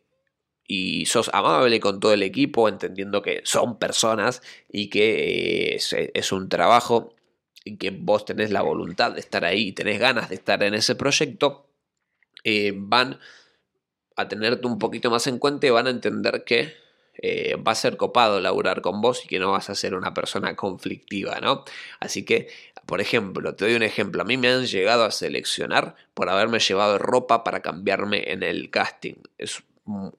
y 0.70 1.06
sos 1.06 1.30
amable 1.32 1.80
con 1.80 1.98
todo 1.98 2.12
el 2.12 2.22
equipo, 2.22 2.68
entendiendo 2.68 3.22
que 3.22 3.40
son 3.44 3.78
personas 3.78 4.42
y 4.70 4.90
que 4.90 5.76
eh, 5.76 6.10
es, 6.14 6.30
un 6.30 6.50
trabajo 6.50 7.14
y 7.64 7.78
que 7.78 7.90
vos 7.90 8.26
tenés 8.26 8.50
la 8.50 8.60
voluntad 8.60 9.12
de 9.12 9.20
estar 9.20 9.46
ahí 9.46 9.68
y 9.68 9.72
tenés 9.72 9.98
ganas 9.98 10.28
de 10.28 10.34
estar 10.34 10.62
en 10.62 10.74
ese 10.74 10.94
proyecto, 10.94 11.70
eh, 12.44 12.74
van 12.76 13.18
a 14.16 14.28
tenerte 14.28 14.66
un 14.66 14.78
poquito 14.78 15.10
más 15.10 15.26
en 15.26 15.38
cuenta 15.38 15.66
y 15.66 15.70
van 15.70 15.86
a 15.86 15.90
entender 15.90 16.44
que 16.44 16.74
eh, 17.14 17.56
va 17.56 17.72
a 17.72 17.74
ser 17.74 17.96
copado 17.96 18.38
laburar 18.38 18.82
con 18.82 19.00
vos 19.00 19.24
y 19.24 19.28
que 19.28 19.38
no 19.38 19.52
vas 19.52 19.70
a 19.70 19.74
ser 19.74 19.94
una 19.94 20.12
persona 20.12 20.54
conflictiva, 20.54 21.40
¿no? 21.40 21.64
Así 21.98 22.24
que, 22.26 22.48
por 22.84 23.00
ejemplo, 23.00 23.54
te 23.54 23.64
doy 23.64 23.74
un 23.74 23.82
ejemplo, 23.82 24.20
a 24.20 24.24
mí 24.26 24.36
me 24.36 24.48
han 24.48 24.66
llegado 24.66 25.04
a 25.04 25.10
seleccionar 25.10 25.96
por 26.12 26.28
haberme 26.28 26.58
llevado 26.58 26.98
ropa 26.98 27.42
para 27.42 27.60
cambiarme 27.60 28.32
en 28.32 28.42
el 28.42 28.70
casting. 28.70 29.14
Es 29.38 29.62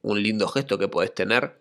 un 0.01 0.23
lindo 0.23 0.47
gesto 0.47 0.77
que 0.77 0.87
puedes 0.87 1.13
tener. 1.13 1.59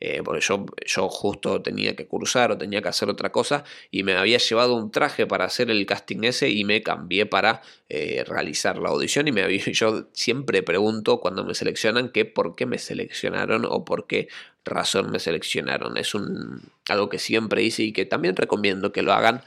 Eh, 0.00 0.22
porque 0.24 0.40
yo, 0.40 0.64
yo 0.86 1.08
justo 1.08 1.60
tenía 1.60 1.96
que 1.96 2.06
cursar 2.06 2.52
o 2.52 2.58
tenía 2.58 2.80
que 2.80 2.88
hacer 2.88 3.08
otra 3.08 3.32
cosa 3.32 3.64
y 3.90 4.04
me 4.04 4.14
había 4.14 4.38
llevado 4.38 4.76
un 4.76 4.92
traje 4.92 5.26
para 5.26 5.44
hacer 5.44 5.70
el 5.72 5.84
casting 5.86 6.22
ese 6.22 6.50
y 6.50 6.64
me 6.64 6.84
cambié 6.84 7.26
para 7.26 7.62
eh, 7.88 8.22
realizar 8.24 8.78
la 8.78 8.90
audición 8.90 9.26
y 9.26 9.32
me 9.32 9.42
había, 9.42 9.60
yo 9.72 10.06
siempre 10.12 10.62
pregunto 10.62 11.18
cuando 11.20 11.44
me 11.44 11.54
seleccionan 11.54 12.10
que 12.10 12.24
por 12.24 12.54
qué 12.54 12.64
me 12.66 12.78
seleccionaron 12.78 13.64
o 13.68 13.84
por 13.84 14.06
qué 14.06 14.28
razón 14.64 15.10
me 15.10 15.18
seleccionaron. 15.18 15.96
Es 15.96 16.14
un, 16.14 16.62
algo 16.88 17.08
que 17.08 17.18
siempre 17.18 17.62
hice 17.64 17.82
y 17.82 17.92
que 17.92 18.06
también 18.06 18.36
recomiendo 18.36 18.92
que 18.92 19.02
lo 19.02 19.12
hagan 19.12 19.42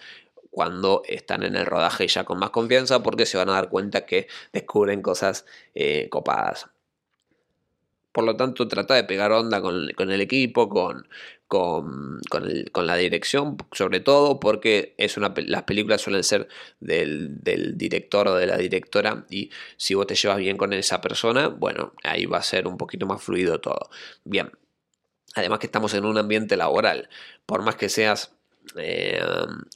cuando 0.49 1.03
están 1.07 1.43
en 1.43 1.55
el 1.55 1.65
rodaje 1.65 2.07
ya 2.07 2.25
con 2.25 2.39
más 2.39 2.49
confianza 2.49 3.01
porque 3.03 3.25
se 3.25 3.37
van 3.37 3.49
a 3.49 3.53
dar 3.53 3.69
cuenta 3.69 4.05
que 4.05 4.27
descubren 4.51 5.01
cosas 5.01 5.45
eh, 5.75 6.09
copadas. 6.09 6.67
Por 8.11 8.25
lo 8.25 8.35
tanto, 8.35 8.67
trata 8.67 8.93
de 8.95 9.03
pegar 9.03 9.31
onda 9.31 9.61
con, 9.61 9.89
el 10.11 10.21
equipo, 10.21 10.67
con, 10.69 11.07
con, 11.47 12.87
la 12.87 12.95
dirección, 12.95 13.57
sobre 13.71 13.99
todo 13.99 14.39
porque 14.39 14.95
es 14.97 15.17
una, 15.17 15.33
las 15.47 15.63
películas 15.63 16.01
suelen 16.01 16.23
ser 16.23 16.47
del, 16.79 17.41
del, 17.41 17.77
director 17.77 18.27
o 18.27 18.35
de 18.35 18.47
la 18.47 18.57
directora 18.57 19.25
y 19.29 19.49
si 19.77 19.93
vos 19.93 20.07
te 20.07 20.15
llevas 20.15 20.37
bien 20.37 20.57
con 20.57 20.73
esa 20.73 21.01
persona, 21.01 21.47
bueno, 21.47 21.93
ahí 22.03 22.25
va 22.25 22.39
a 22.39 22.43
ser 22.43 22.67
un 22.67 22.77
poquito 22.77 23.05
más 23.05 23.21
fluido 23.23 23.61
todo. 23.61 23.89
Bien, 24.25 24.51
además 25.35 25.59
que 25.59 25.67
estamos 25.67 25.93
en 25.93 26.05
un 26.05 26.17
ambiente 26.17 26.57
laboral, 26.57 27.09
por 27.45 27.63
más 27.63 27.75
que 27.75 27.89
seas 27.89 28.35
eh, 28.77 29.21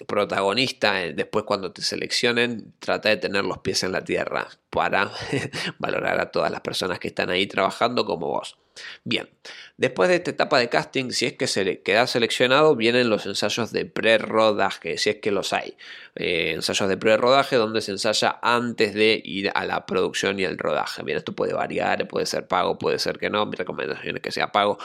protagonista, 0.08 1.04
eh, 1.04 1.14
después 1.14 1.46
cuando 1.46 1.72
te 1.72 1.82
seleccionen, 1.82 2.74
trata 2.80 3.10
de 3.10 3.18
tener 3.18 3.46
los 3.46 3.60
pies 3.60 3.84
en 3.84 3.92
la 3.92 4.04
tierra 4.04 4.48
para 4.70 5.12
valorar 5.80 6.20
a 6.20 6.32
todas 6.32 6.52
las 6.52 6.62
personas 6.62 7.00
que 7.00 7.08
están 7.08 7.30
ahí 7.30 7.48
trabajando 7.48 8.06
como 8.06 8.28
vos. 8.28 8.58
Bien, 9.04 9.30
después 9.78 10.10
de 10.10 10.16
esta 10.16 10.32
etapa 10.32 10.60
de 10.60 10.70
casting, 10.70 11.12
si 11.12 11.26
es 11.26 11.34
que 11.34 11.48
se 11.48 11.82
queda 11.82 12.08
seleccionado, 12.08 12.76
vienen 12.76 13.10
los 13.10 13.26
ensayos 13.26 13.72
de 13.72 13.86
pre-rodaje, 13.86 14.98
si 14.98 15.10
es 15.12 15.18
que 15.18 15.32
los 15.32 15.54
hay. 15.54 15.78
Eh, 16.16 16.52
ensayos 16.56 16.90
de 16.90 16.98
pre-rodaje 16.98 17.56
donde 17.56 17.82
se 17.82 17.92
ensaya 17.92 18.40
antes 18.42 18.94
de 18.94 19.22
ir 19.24 19.52
a 19.54 19.66
la 19.66 19.86
producción 19.86 20.40
y 20.40 20.44
el 20.44 20.58
rodaje. 20.58 21.04
Bien, 21.04 21.18
esto 21.18 21.34
puede 21.34 21.54
variar, 21.54 22.08
puede 22.08 22.26
ser 22.26 22.48
pago, 22.48 22.78
puede 22.78 23.00
ser 23.00 23.18
que 23.18 23.30
no. 23.30 23.46
Mi 23.46 23.56
recomendación 23.56 24.18
es 24.18 24.22
que 24.22 24.32
sea 24.32 24.52
pago, 24.52 24.78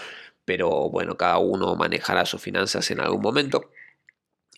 pero 0.44 0.88
bueno, 0.90 1.16
cada 1.16 1.38
uno 1.38 1.74
manejará 1.76 2.26
sus 2.26 2.40
finanzas 2.40 2.90
en 2.90 3.00
algún 3.00 3.22
momento. 3.22 3.70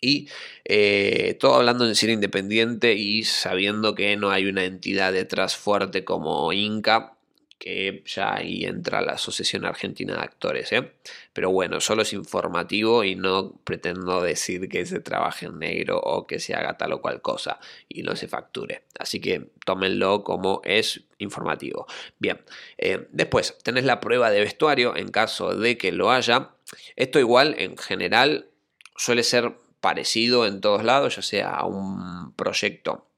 Y 0.02 0.28
eh, 0.64 1.38
todo 1.40 1.54
hablando 1.54 1.86
en 1.86 1.94
cine 1.94 2.12
independiente 2.12 2.94
y 2.94 3.22
sabiendo 3.22 3.94
que 3.94 4.16
no 4.16 4.30
hay 4.30 4.46
una 4.46 4.64
entidad 4.64 5.12
detrás 5.12 5.56
fuerte 5.56 6.04
como 6.04 6.52
Inca, 6.52 7.14
que 7.62 8.02
ya 8.06 8.34
ahí 8.34 8.64
entra 8.64 9.00
la 9.00 9.12
Asociación 9.12 9.64
Argentina 9.64 10.14
de 10.16 10.22
Actores. 10.22 10.72
¿eh? 10.72 10.94
Pero 11.32 11.52
bueno, 11.52 11.80
solo 11.80 12.02
es 12.02 12.12
informativo 12.12 13.04
y 13.04 13.14
no 13.14 13.52
pretendo 13.62 14.20
decir 14.20 14.68
que 14.68 14.84
se 14.84 14.98
trabaje 14.98 15.46
en 15.46 15.60
negro 15.60 16.00
o 16.00 16.26
que 16.26 16.40
se 16.40 16.54
haga 16.54 16.76
tal 16.76 16.94
o 16.94 17.00
cual 17.00 17.22
cosa 17.22 17.60
y 17.88 18.02
no 18.02 18.16
se 18.16 18.26
facture. 18.26 18.82
Así 18.98 19.20
que 19.20 19.52
tómenlo 19.64 20.24
como 20.24 20.60
es 20.64 21.02
informativo. 21.18 21.86
Bien, 22.18 22.40
eh, 22.78 23.06
después 23.12 23.56
tenés 23.62 23.84
la 23.84 24.00
prueba 24.00 24.32
de 24.32 24.40
vestuario 24.40 24.96
en 24.96 25.12
caso 25.12 25.54
de 25.54 25.78
que 25.78 25.92
lo 25.92 26.10
haya. 26.10 26.50
Esto 26.96 27.20
igual 27.20 27.54
en 27.58 27.78
general 27.78 28.48
suele 28.96 29.22
ser 29.22 29.52
parecido 29.82 30.46
en 30.46 30.62
todos 30.62 30.84
lados, 30.84 31.16
ya 31.16 31.22
sea 31.22 31.64
un 31.64 32.32
proyecto 32.36 33.08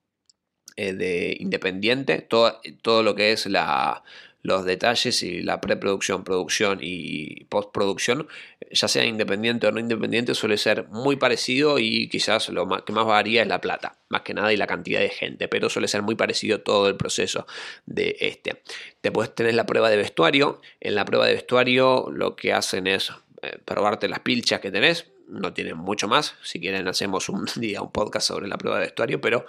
eh, 0.76 0.94
de 0.94 1.36
independiente, 1.38 2.22
todo, 2.22 2.60
todo 2.82 3.04
lo 3.04 3.14
que 3.14 3.30
es 3.32 3.46
la, 3.46 4.02
los 4.44 4.64
detalles 4.64 5.22
y 5.22 5.42
la 5.42 5.60
preproducción, 5.60 6.24
producción 6.24 6.78
y 6.80 7.44
postproducción, 7.44 8.28
ya 8.70 8.88
sea 8.88 9.04
independiente 9.04 9.66
o 9.66 9.72
no 9.72 9.78
independiente, 9.78 10.34
suele 10.34 10.56
ser 10.56 10.88
muy 10.88 11.16
parecido 11.16 11.78
y 11.78 12.08
quizás 12.08 12.48
lo 12.48 12.66
que 12.84 12.92
más 12.92 13.06
varía 13.06 13.42
es 13.42 13.48
la 13.48 13.60
plata, 13.60 13.98
más 14.08 14.22
que 14.22 14.32
nada 14.32 14.52
y 14.52 14.56
la 14.56 14.66
cantidad 14.66 15.00
de 15.00 15.10
gente, 15.10 15.48
pero 15.48 15.68
suele 15.68 15.86
ser 15.86 16.00
muy 16.00 16.14
parecido 16.14 16.62
todo 16.62 16.88
el 16.88 16.96
proceso 16.96 17.46
de 17.84 18.16
este. 18.20 18.62
Después 19.02 19.34
tenés 19.34 19.54
la 19.54 19.66
prueba 19.66 19.90
de 19.90 19.98
vestuario, 19.98 20.60
en 20.80 20.94
la 20.94 21.04
prueba 21.04 21.26
de 21.26 21.34
vestuario 21.34 22.10
lo 22.10 22.36
que 22.36 22.54
hacen 22.54 22.86
es 22.86 23.12
eh, 23.42 23.58
probarte 23.64 24.08
las 24.08 24.20
pilchas 24.20 24.60
que 24.60 24.70
tenés, 24.70 25.06
no 25.28 25.52
tienen 25.52 25.76
mucho 25.76 26.08
más. 26.08 26.34
Si 26.42 26.60
quieren 26.60 26.88
hacemos 26.88 27.28
un 27.28 27.46
día 27.56 27.82
un 27.82 27.92
podcast 27.92 28.28
sobre 28.28 28.48
la 28.48 28.58
prueba 28.58 28.78
de 28.78 28.86
vestuario, 28.86 29.20
pero 29.20 29.46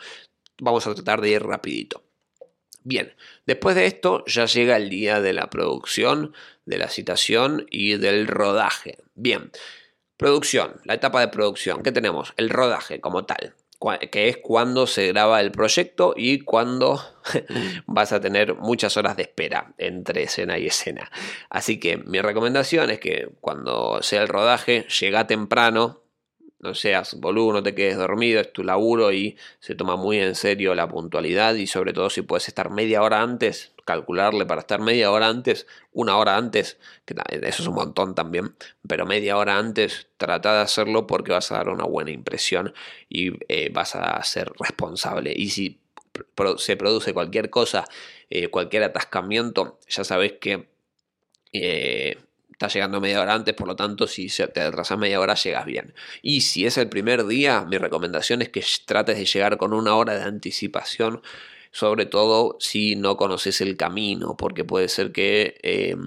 vamos 0.59 0.85
a 0.87 0.93
tratar 0.93 1.21
de 1.21 1.29
ir 1.29 1.43
rapidito. 1.43 2.03
Bien, 2.83 3.15
después 3.47 3.75
de 3.75 3.87
esto 3.87 4.23
ya 4.27 4.45
llega 4.45 4.77
el 4.77 4.89
día 4.89 5.19
de 5.19 5.33
la 5.33 5.49
producción, 5.49 6.33
de 6.65 6.77
la 6.77 6.87
citación 6.87 7.65
y 7.71 7.97
del 7.97 8.27
rodaje. 8.27 8.99
Bien, 9.15 9.51
producción, 10.17 10.81
la 10.83 10.93
etapa 10.93 11.19
de 11.19 11.29
producción. 11.29 11.81
¿Qué 11.81 11.91
tenemos? 11.91 12.33
El 12.37 12.49
rodaje 12.49 13.01
como 13.01 13.25
tal 13.25 13.55
que 14.11 14.29
es 14.29 14.37
cuando 14.37 14.87
se 14.87 15.07
graba 15.07 15.41
el 15.41 15.51
proyecto 15.51 16.13
y 16.15 16.39
cuando 16.39 17.01
vas 17.85 18.11
a 18.11 18.19
tener 18.19 18.55
muchas 18.55 18.97
horas 18.97 19.15
de 19.17 19.23
espera 19.23 19.73
entre 19.77 20.23
escena 20.23 20.57
y 20.57 20.67
escena. 20.67 21.11
Así 21.49 21.79
que 21.79 21.97
mi 21.97 22.21
recomendación 22.21 22.89
es 22.89 22.99
que 22.99 23.29
cuando 23.41 24.01
sea 24.01 24.21
el 24.21 24.27
rodaje, 24.27 24.85
llega 24.99 25.27
temprano, 25.27 26.01
no 26.59 26.73
seas 26.73 27.15
boludo, 27.19 27.53
no 27.53 27.63
te 27.63 27.75
quedes 27.75 27.97
dormido, 27.97 28.41
es 28.41 28.51
tu 28.51 28.63
laburo 28.63 29.11
y 29.11 29.37
se 29.59 29.75
toma 29.75 29.95
muy 29.95 30.19
en 30.19 30.35
serio 30.35 30.73
la 30.75 30.87
puntualidad 30.87 31.55
y 31.55 31.67
sobre 31.67 31.93
todo 31.93 32.09
si 32.09 32.21
puedes 32.21 32.47
estar 32.47 32.69
media 32.69 33.01
hora 33.03 33.21
antes, 33.21 33.73
calcularle 33.85 34.45
para 34.45 34.61
estar 34.61 34.81
media 34.81 35.11
hora 35.11 35.27
antes, 35.27 35.67
una 35.91 36.17
hora 36.17 36.37
antes, 36.37 36.77
que 37.05 37.15
eso 37.43 37.61
es 37.61 37.67
un 37.67 37.75
montón 37.75 38.15
también, 38.15 38.55
pero 38.87 39.05
media 39.05 39.37
hora 39.37 39.57
antes 39.57 40.07
trata 40.17 40.55
de 40.55 40.61
hacerlo 40.61 41.07
porque 41.07 41.31
vas 41.31 41.51
a 41.51 41.57
dar 41.57 41.69
una 41.69 41.85
buena 41.85 42.11
impresión 42.11 42.73
y 43.09 43.33
eh, 43.47 43.69
vas 43.71 43.95
a 43.95 44.21
ser 44.23 44.51
responsable. 44.59 45.33
Y 45.35 45.49
si 45.49 45.79
se 46.57 46.77
produce 46.77 47.13
cualquier 47.13 47.49
cosa, 47.49 47.85
eh, 48.29 48.47
cualquier 48.47 48.83
atascamiento, 48.83 49.79
ya 49.87 50.03
sabes 50.03 50.33
que... 50.33 50.67
Eh, 51.53 52.17
estás 52.55 52.73
llegando 52.73 53.01
media 53.01 53.21
hora 53.21 53.33
antes, 53.33 53.53
por 53.53 53.67
lo 53.67 53.75
tanto, 53.75 54.07
si 54.07 54.27
te 54.27 54.61
atrasas 54.61 54.97
media 54.97 55.19
hora, 55.19 55.35
llegas 55.35 55.65
bien. 55.65 55.93
Y 56.21 56.41
si 56.41 56.65
es 56.65 56.77
el 56.77 56.87
primer 56.87 57.25
día, 57.25 57.65
mi 57.65 57.77
recomendación 57.77 58.41
es 58.41 58.49
que 58.49 58.63
trates 58.85 59.17
de 59.17 59.25
llegar 59.25 59.57
con 59.57 59.73
una 59.73 59.95
hora 59.95 60.15
de 60.15 60.23
anticipación 60.23 61.21
sobre 61.75 62.05
todo 62.05 62.55
si 62.61 62.95
no 62.95 63.17
conoces 63.17 63.59
el 63.59 63.75
camino, 63.75 64.37
porque 64.37 64.63
puede 64.63 64.87
ser 64.87 65.11
que 65.11 65.59
eh, 65.61 65.97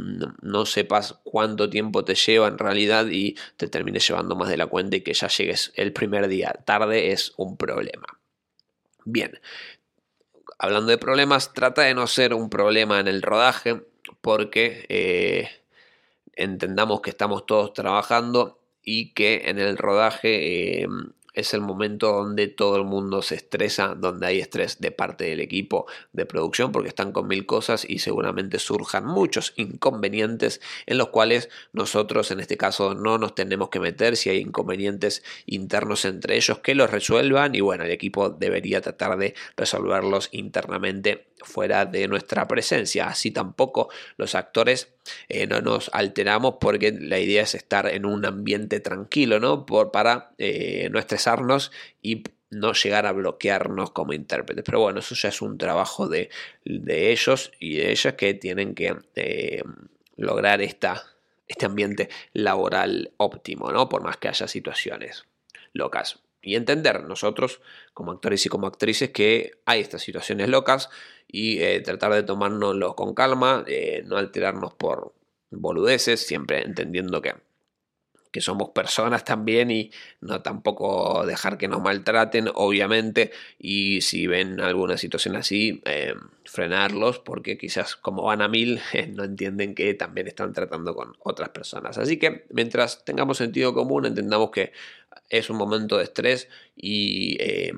no 0.41 0.65
sepas 0.65 1.21
cuánto 1.25 1.69
tiempo 1.69 2.07
te 2.07 2.15
lleva 2.15 2.49
en 2.49 2.57
realidad 2.57 3.09
y 3.11 3.37
te 3.59 3.69
termines 3.69 4.09
llevando 4.09 4.35
más 4.35 4.49
de 4.49 4.57
la 4.57 4.65
cuenta 4.65 4.97
y 4.97 5.03
que 5.03 5.13
ya 5.13 5.29
llegues 5.29 5.73
el 5.75 5.93
primer 5.93 6.29
día 6.29 6.59
tarde 6.65 7.13
es 7.13 7.35
un 7.37 7.59
problema. 7.59 8.07
Bien, 9.05 9.39
hablando 10.59 10.91
de 10.91 10.97
problemas, 10.97 11.53
trata 11.53 11.83
de 11.83 11.93
no 11.93 12.07
ser 12.07 12.33
un 12.33 12.49
problema 12.49 12.99
en 12.99 13.07
el 13.07 13.21
rodaje 13.21 13.83
porque 14.23 14.87
eh, 14.89 15.51
entendamos 16.39 17.01
que 17.03 17.11
estamos 17.11 17.45
todos 17.47 17.73
trabajando 17.73 18.61
y 18.83 19.13
que 19.13 19.43
en 19.47 19.59
el 19.59 19.77
rodaje 19.77 20.83
eh, 20.83 20.89
es 21.39 21.55
el 21.55 21.61
momento 21.61 22.13
donde 22.13 22.49
todo 22.49 22.77
el 22.77 22.85
mundo 22.85 23.23
se 23.23 23.37
estresa, 23.37 23.95
donde 23.95 24.27
hay 24.27 24.41
estrés 24.41 24.81
de 24.81 24.91
parte 24.91 25.25
del 25.25 25.41
equipo 25.41 25.87
de 26.13 26.27
producción 26.27 26.73
porque 26.73 26.89
están 26.89 27.13
con 27.13 27.29
mil 27.29 27.47
cosas 27.47 27.85
y 27.89 28.01
seguramente 28.01 28.59
surjan 28.59 29.07
muchos 29.07 29.53
inconvenientes 29.57 30.61
en 30.87 30.99
los 30.99 31.09
cuales 31.09 31.49
nosotros 31.73 32.31
en 32.33 32.41
este 32.41 32.57
caso 32.57 32.95
no 32.95 33.19
nos 33.19 33.35
tenemos 33.35 33.69
que 33.69 33.79
meter 33.79 34.17
si 34.17 34.31
hay 34.31 34.39
inconvenientes 34.39 35.23
internos 35.47 36.05
entre 36.05 36.37
ellos 36.37 36.59
que 36.59 36.75
los 36.75 36.91
resuelvan 36.91 37.55
y 37.55 37.61
bueno 37.61 37.85
el 37.85 37.93
equipo 37.93 38.31
debería 38.31 38.81
tratar 38.81 39.17
de 39.17 39.35
resolverlos 39.57 40.31
internamente 40.33 41.28
fuera 41.43 41.87
de 41.87 42.09
nuestra 42.09 42.47
presencia 42.47 43.07
así 43.07 43.31
tampoco 43.31 43.89
los 44.17 44.35
actores 44.35 44.89
eh, 45.29 45.47
no 45.47 45.61
nos 45.61 45.91
alteramos 45.93 46.57
porque 46.61 46.93
la 46.93 47.19
idea 47.19 47.43
es 47.43 47.55
estar 47.55 47.89
en 47.89 48.05
un 48.05 48.25
ambiente 48.25 48.81
tranquilo 48.81 49.41
no 49.41 49.65
Por, 49.67 49.91
para 49.91 50.33
eh, 50.39 50.89
no 50.91 50.99
estresar 50.99 51.39
y 52.03 52.25
no 52.51 52.73
llegar 52.73 53.07
a 53.07 53.13
bloquearnos 53.13 53.91
como 53.91 54.13
intérpretes. 54.13 54.65
Pero 54.65 54.81
bueno, 54.81 55.01
eso 55.01 55.15
ya 55.15 55.29
es 55.29 55.43
un 55.43 55.59
trabajo 55.59 56.09
de, 56.09 56.31
ellos 56.65 57.53
y 57.59 57.77
de 57.77 57.91
ellas 57.91 58.15
que 58.15 58.35
tienen 58.35 58.75
que 58.75 58.97
eh, 59.17 59.63
lograr 60.17 60.63
esta, 60.63 61.03
este 61.47 61.67
ambiente 61.67 62.09
laboral 62.33 63.13
óptimo, 63.17 63.71
¿no? 63.73 63.89
Por 63.89 64.03
más 64.03 64.17
que 64.17 64.29
haya 64.29 64.49
situaciones 64.49 65.25
locas. 65.73 66.21
Y 66.49 66.57
entender 66.57 67.05
nosotros 67.05 67.61
como 67.93 68.13
actores 68.13 68.45
y 68.47 68.49
como 68.49 68.67
actrices 68.67 69.11
que 69.11 69.61
hay 69.67 69.81
estas 69.81 70.03
situaciones 70.03 70.49
locas 70.49 70.89
y 71.27 71.61
eh, 71.61 71.81
tratar 71.81 72.15
de 72.15 72.23
tomárnoslo 72.23 72.97
con 72.97 73.15
calma, 73.15 73.65
eh, 73.67 74.03
no 74.07 74.17
alterarnos 74.17 74.73
por 74.75 75.13
boludeces, 75.51 76.27
siempre 76.27 76.63
entendiendo 76.63 77.21
que 77.21 77.35
que 78.31 78.41
somos 78.41 78.71
personas 78.71 79.25
también 79.25 79.71
y 79.71 79.91
no 80.21 80.43
tampoco 80.43 81.25
dejar 81.27 81.59
que 81.59 81.69
nos 81.69 81.83
maltraten, 81.83 82.51
obviamente, 82.55 83.33
y 83.59 84.01
si 84.03 84.27
ven 84.27 84.61
alguna 84.61 84.97
situación 84.97 85.37
así, 85.37 85.81
eh, 85.85 86.15
frenarlos, 86.45 87.19
porque 87.19 87.59
quizás 87.59 87.97
como 87.97 88.25
van 88.25 88.43
a 88.43 88.49
mil, 88.49 88.81
no 89.15 89.25
entienden 89.25 89.75
que 89.75 89.95
también 89.95 90.29
están 90.29 90.53
tratando 90.53 90.95
con 90.95 91.15
otras 91.21 91.51
personas. 91.51 91.99
Así 91.99 92.19
que 92.19 92.47
mientras 92.51 93.05
tengamos 93.05 93.39
sentido 93.39 93.75
común, 93.75 94.07
entendamos 94.07 94.51
que 94.51 94.73
es 95.29 95.51
un 95.51 95.57
momento 95.57 95.99
de 95.99 96.05
estrés 96.05 96.49
y... 96.77 97.37
Eh, 97.41 97.73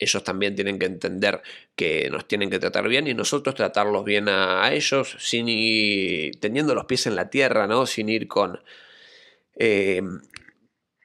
ellos 0.00 0.24
también 0.24 0.54
tienen 0.54 0.78
que 0.78 0.86
entender 0.86 1.42
que 1.76 2.08
nos 2.10 2.26
tienen 2.26 2.48
que 2.48 2.58
tratar 2.58 2.88
bien 2.88 3.06
y 3.06 3.14
nosotros 3.14 3.54
tratarlos 3.54 4.02
bien 4.02 4.28
a, 4.28 4.72
ellos 4.72 5.14
sin 5.20 5.46
ir, 5.48 6.40
teniendo 6.40 6.74
los 6.74 6.86
pies 6.86 7.06
en 7.06 7.16
la 7.16 7.28
tierra, 7.28 7.66
¿no? 7.66 7.84
Sin 7.84 8.08
ir 8.08 8.26
con, 8.26 8.60
eh, 9.56 10.00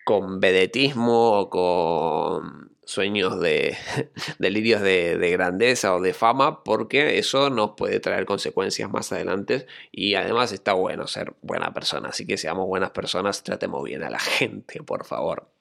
con 0.05 0.39
vedetismo 0.39 1.41
o 1.41 1.49
con 1.49 2.74
sueños 2.85 3.39
de 3.39 3.77
delirios 4.39 4.81
de, 4.81 5.17
de, 5.17 5.31
grandeza 5.31 5.95
o 5.95 6.01
de 6.01 6.13
fama, 6.13 6.63
porque 6.63 7.17
eso 7.17 7.49
nos 7.49 7.71
puede 7.71 7.99
traer 7.99 8.25
consecuencias 8.25 8.89
más 8.89 9.11
adelante 9.11 9.67
y 9.91 10.15
además 10.15 10.51
está 10.51 10.73
bueno 10.73 11.07
ser 11.07 11.33
buena 11.41 11.73
persona, 11.73 12.09
así 12.09 12.25
que 12.25 12.37
seamos 12.37 12.67
buenas 12.67 12.91
personas, 12.91 13.43
tratemos 13.43 13.83
bien 13.83 14.03
a 14.03 14.09
la 14.09 14.19
gente, 14.19 14.81
por 14.83 15.05
favor. 15.05 15.55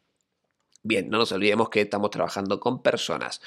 Bien, 0.87 1.09
no 1.09 1.17
nos 1.17 1.33
olvidemos 1.33 1.71
que 1.71 1.81
estamos 1.81 2.11
trabajando 2.11 2.61
con 2.61 2.83
personas. 2.83 3.41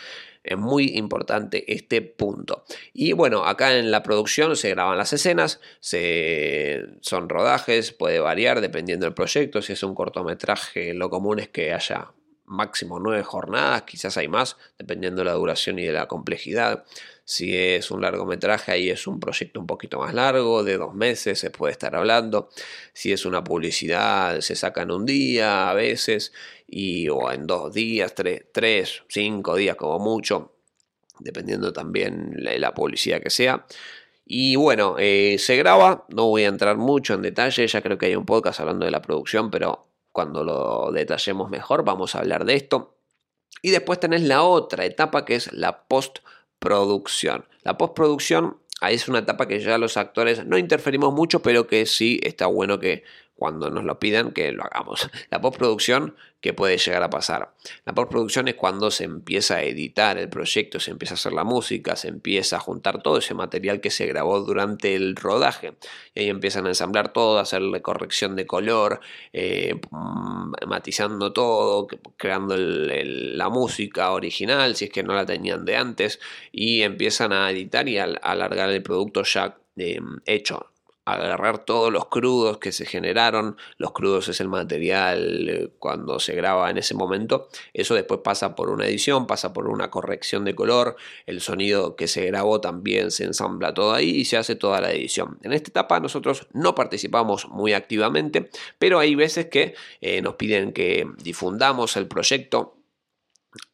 Es 0.44 0.58
muy 0.58 0.98
importante 0.98 1.72
este 1.72 2.02
punto. 2.02 2.64
Y 2.94 3.14
bueno, 3.14 3.46
acá 3.46 3.78
en 3.78 3.92
la 3.92 4.02
producción 4.02 4.56
se 4.56 4.72
graban 4.72 4.98
las 4.98 5.14
escenas, 5.14 5.62
se, 5.80 6.84
son 7.02 7.30
rodajes, 7.30 7.92
puede 7.92 8.20
variar 8.20 8.60
dependiendo 8.60 9.06
del 9.06 9.14
proyecto. 9.14 9.62
Si 9.62 9.74
es 9.74 9.84
un 9.84 9.94
cortometraje, 9.94 10.96
lo 10.96 11.12
común 11.12 11.38
es 11.38 11.48
que 11.48 11.74
haya 11.74 12.12
máximo 12.48 13.00
nueve 13.00 13.24
jornadas, 13.24 13.84
quizás 13.84 14.18
hay 14.18 14.28
más, 14.28 14.58
dependiendo 14.78 15.22
de 15.22 15.26
la 15.26 15.34
duración 15.34 15.78
y 15.80 15.86
de 15.86 15.94
la 15.94 16.08
complejidad. 16.08 16.86
Si 17.26 17.56
es 17.56 17.92
un 17.92 18.02
largometraje, 18.02 18.72
ahí 18.72 18.90
es 18.90 19.06
un 19.06 19.20
proyecto 19.20 19.60
un 19.60 19.68
poquito 19.68 20.00
más 20.00 20.14
largo, 20.14 20.64
de 20.64 20.78
dos 20.78 20.96
meses 20.96 21.38
se 21.38 21.52
puede 21.52 21.74
estar 21.74 21.94
hablando. 21.96 22.50
Si 22.94 23.12
es 23.12 23.26
una 23.26 23.44
publicidad, 23.44 24.40
se 24.40 24.56
saca 24.56 24.84
en 24.84 24.92
un 24.92 25.06
día 25.06 25.70
a 25.70 25.74
veces, 25.74 26.32
y, 26.66 27.10
o 27.10 27.32
en 27.32 27.46
dos 27.46 27.74
días, 27.74 28.16
tres, 28.16 28.46
tres 28.54 29.04
cinco 29.10 29.56
días 29.56 29.76
como 29.76 30.00
mucho, 30.00 30.54
dependiendo 31.20 31.74
también 31.74 32.32
de 32.32 32.60
la 32.60 32.74
publicidad 32.74 33.22
que 33.22 33.30
sea. 33.30 33.66
Y 34.26 34.56
bueno, 34.56 34.96
eh, 35.00 35.38
se 35.38 35.58
graba, 35.58 36.06
no 36.10 36.28
voy 36.28 36.44
a 36.44 36.48
entrar 36.48 36.78
mucho 36.78 37.14
en 37.14 37.22
detalle, 37.22 37.68
ya 37.68 37.82
creo 37.82 37.98
que 37.98 38.08
hay 38.08 38.16
un 38.16 38.26
podcast 38.26 38.60
hablando 38.60 38.86
de 38.86 38.92
la 38.92 39.02
producción, 39.02 39.52
pero 39.52 39.87
cuando 40.18 40.44
lo 40.44 40.92
detallemos 40.92 41.52
mejor 41.52 41.86
vamos 41.86 42.16
a 42.16 42.20
hablar 42.22 42.44
de 42.44 42.56
esto. 42.56 42.98
Y 43.62 43.70
después 43.70 44.00
tenés 44.00 44.24
la 44.24 44.42
otra 44.42 44.84
etapa 44.84 45.26
que 45.26 45.36
es 45.36 45.54
la 45.54 45.84
postproducción. 45.88 47.46
La 47.62 47.78
postproducción 47.78 48.58
ahí 48.82 48.96
es 48.96 49.08
una 49.08 49.20
etapa 49.20 49.48
que 49.48 49.60
ya 49.60 49.78
los 49.78 49.96
actores 49.96 50.44
no 50.44 50.58
interferimos 50.58 51.14
mucho, 51.14 51.44
pero 51.44 51.68
que 51.68 51.86
sí 51.86 52.20
está 52.24 52.48
bueno 52.48 52.80
que 52.80 53.04
cuando 53.38 53.70
nos 53.70 53.84
lo 53.84 54.00
pidan 54.00 54.32
que 54.32 54.52
lo 54.52 54.64
hagamos. 54.64 55.10
La 55.30 55.40
postproducción, 55.40 56.16
¿qué 56.42 56.54
puede 56.54 56.78
llegar 56.78 57.04
a 57.04 57.10
pasar? 57.10 57.54
La 57.86 57.94
postproducción 57.94 58.48
es 58.48 58.56
cuando 58.56 58.92
se 58.92 59.04
empieza 59.04 59.58
a 59.58 59.64
editar 59.64 60.18
el 60.18 60.28
proyecto, 60.28 60.80
se 60.80 60.92
empieza 60.92 61.14
a 61.14 61.16
hacer 61.16 61.34
la 61.34 61.44
música, 61.44 61.96
se 61.96 62.08
empieza 62.08 62.58
a 62.58 62.60
juntar 62.60 63.02
todo 63.02 63.20
ese 63.20 63.34
material 63.34 63.80
que 63.80 63.92
se 63.92 64.08
grabó 64.08 64.40
durante 64.42 64.96
el 64.96 65.16
rodaje. 65.16 65.76
Y 66.16 66.22
ahí 66.22 66.30
empiezan 66.30 66.66
a 66.66 66.70
ensamblar 66.70 67.14
todo, 67.14 67.38
a 67.38 67.42
hacerle 67.42 67.82
corrección 67.82 68.36
de 68.36 68.48
color, 68.48 69.00
eh, 69.34 69.80
mm, 69.92 70.54
matizando 70.68 71.32
todo, 71.32 71.88
creando 72.18 72.56
la 72.58 73.50
música 73.50 74.12
original, 74.12 74.76
si 74.76 74.86
es 74.86 74.92
que 74.92 75.04
no 75.04 75.14
la 75.14 75.26
tenían 75.26 75.64
de 75.64 75.76
antes, 75.76 76.20
y 76.52 76.82
empiezan 76.82 77.34
a 77.34 77.52
editar 77.52 77.88
y 77.88 78.00
a 78.00 78.06
alargar 78.06 78.70
el 78.72 78.82
producto 78.82 79.24
ya 79.24 79.58
eh, 79.78 80.00
hecho 80.26 80.72
agarrar 81.14 81.60
todos 81.60 81.92
los 81.92 82.08
crudos 82.08 82.58
que 82.58 82.72
se 82.72 82.86
generaron, 82.86 83.58
los 83.78 83.92
crudos 83.92 84.28
es 84.28 84.42
el 84.42 84.50
material 84.50 85.50
eh, 85.50 85.70
cuando 85.80 86.20
se 86.20 86.36
graba 86.36 86.70
en 86.70 86.78
ese 86.78 86.96
momento, 86.96 87.50
eso 87.74 87.96
después 87.96 88.22
pasa 88.24 88.56
por 88.56 88.70
una 88.70 88.86
edición, 88.86 89.28
pasa 89.28 89.54
por 89.54 89.68
una 89.68 89.90
corrección 89.90 90.46
de 90.46 90.56
color, 90.56 90.96
el 91.26 91.42
sonido 91.42 91.96
que 91.96 92.08
se 92.08 92.26
grabó 92.26 92.62
también 92.62 93.12
se 93.12 93.24
ensambla 93.24 93.74
todo 93.74 93.94
ahí 93.94 94.10
y 94.10 94.26
se 94.26 94.38
hace 94.38 94.56
toda 94.56 94.82
la 94.82 94.92
edición. 94.92 95.40
En 95.44 95.54
esta 95.54 95.70
etapa 95.70 96.00
nosotros 96.00 96.48
no 96.54 96.76
participamos 96.76 97.48
muy 97.48 97.74
activamente, 97.74 98.50
pero 98.78 99.00
hay 99.00 99.16
veces 99.16 99.48
que 99.48 99.76
eh, 100.02 100.22
nos 100.22 100.36
piden 100.36 100.74
que 100.74 101.08
difundamos 101.24 101.98
el 101.98 102.08
proyecto. 102.08 102.76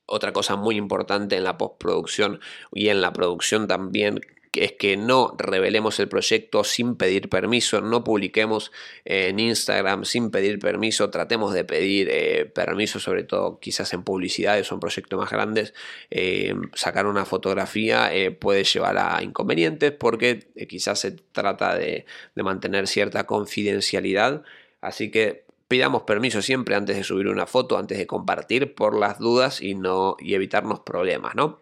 Otra 0.06 0.34
cosa 0.34 0.56
muy 0.56 0.76
importante 0.76 1.38
en 1.38 1.44
la 1.44 1.58
postproducción 1.58 2.40
y 2.74 2.90
en 2.90 3.02
la 3.02 3.14
producción 3.14 3.68
también 3.68 4.22
es 4.56 4.74
que 4.74 4.98
no 4.98 5.36
revelemos 5.38 6.00
el 6.00 6.08
proyecto 6.08 6.64
sin 6.64 6.96
pedir 6.96 7.30
permiso, 7.30 7.82
no 7.82 8.04
publiquemos 8.04 8.72
en 9.06 9.40
Instagram 9.40 10.06
sin 10.06 10.30
pedir 10.30 10.60
permiso, 10.60 11.10
tratemos 11.10 11.54
de 11.54 11.66
pedir 11.66 12.10
eh, 12.12 12.46
permiso, 12.46 13.00
sobre 13.00 13.24
todo 13.24 13.60
quizás 13.60 13.94
en 13.94 14.04
publicidades 14.04 14.72
o 14.72 14.76
en 14.76 14.80
proyectos 14.80 15.20
más 15.20 15.32
grandes, 15.32 15.74
eh, 16.12 16.56
sacar 16.74 17.08
una 17.08 17.26
fotografía 17.26 18.14
eh, 18.14 18.32
puede 18.32 18.64
llevar 18.64 18.98
a 18.98 19.24
inconvenientes 19.24 19.92
porque 19.92 20.52
quizás 20.70 21.00
se 21.00 21.12
trata 21.12 21.76
de, 21.76 22.06
mantener 22.36 22.88
cierta 22.88 23.26
confidencialidad, 23.26 24.44
así 24.82 25.10
que 25.10 25.46
pidamos 25.68 26.04
permiso 26.04 26.42
siempre 26.42 26.76
antes 26.76 26.96
de 26.98 27.04
subir 27.04 27.28
una 27.28 27.48
foto, 27.48 27.78
antes 27.78 27.98
de 27.98 28.06
compartir 28.06 28.76
por 28.76 29.00
las 29.00 29.18
dudas 29.18 29.62
y, 29.62 29.76
no, 29.76 30.18
y 30.20 30.36
evitarnos 30.36 30.82
problemas, 30.82 31.36
¿no? 31.36 31.60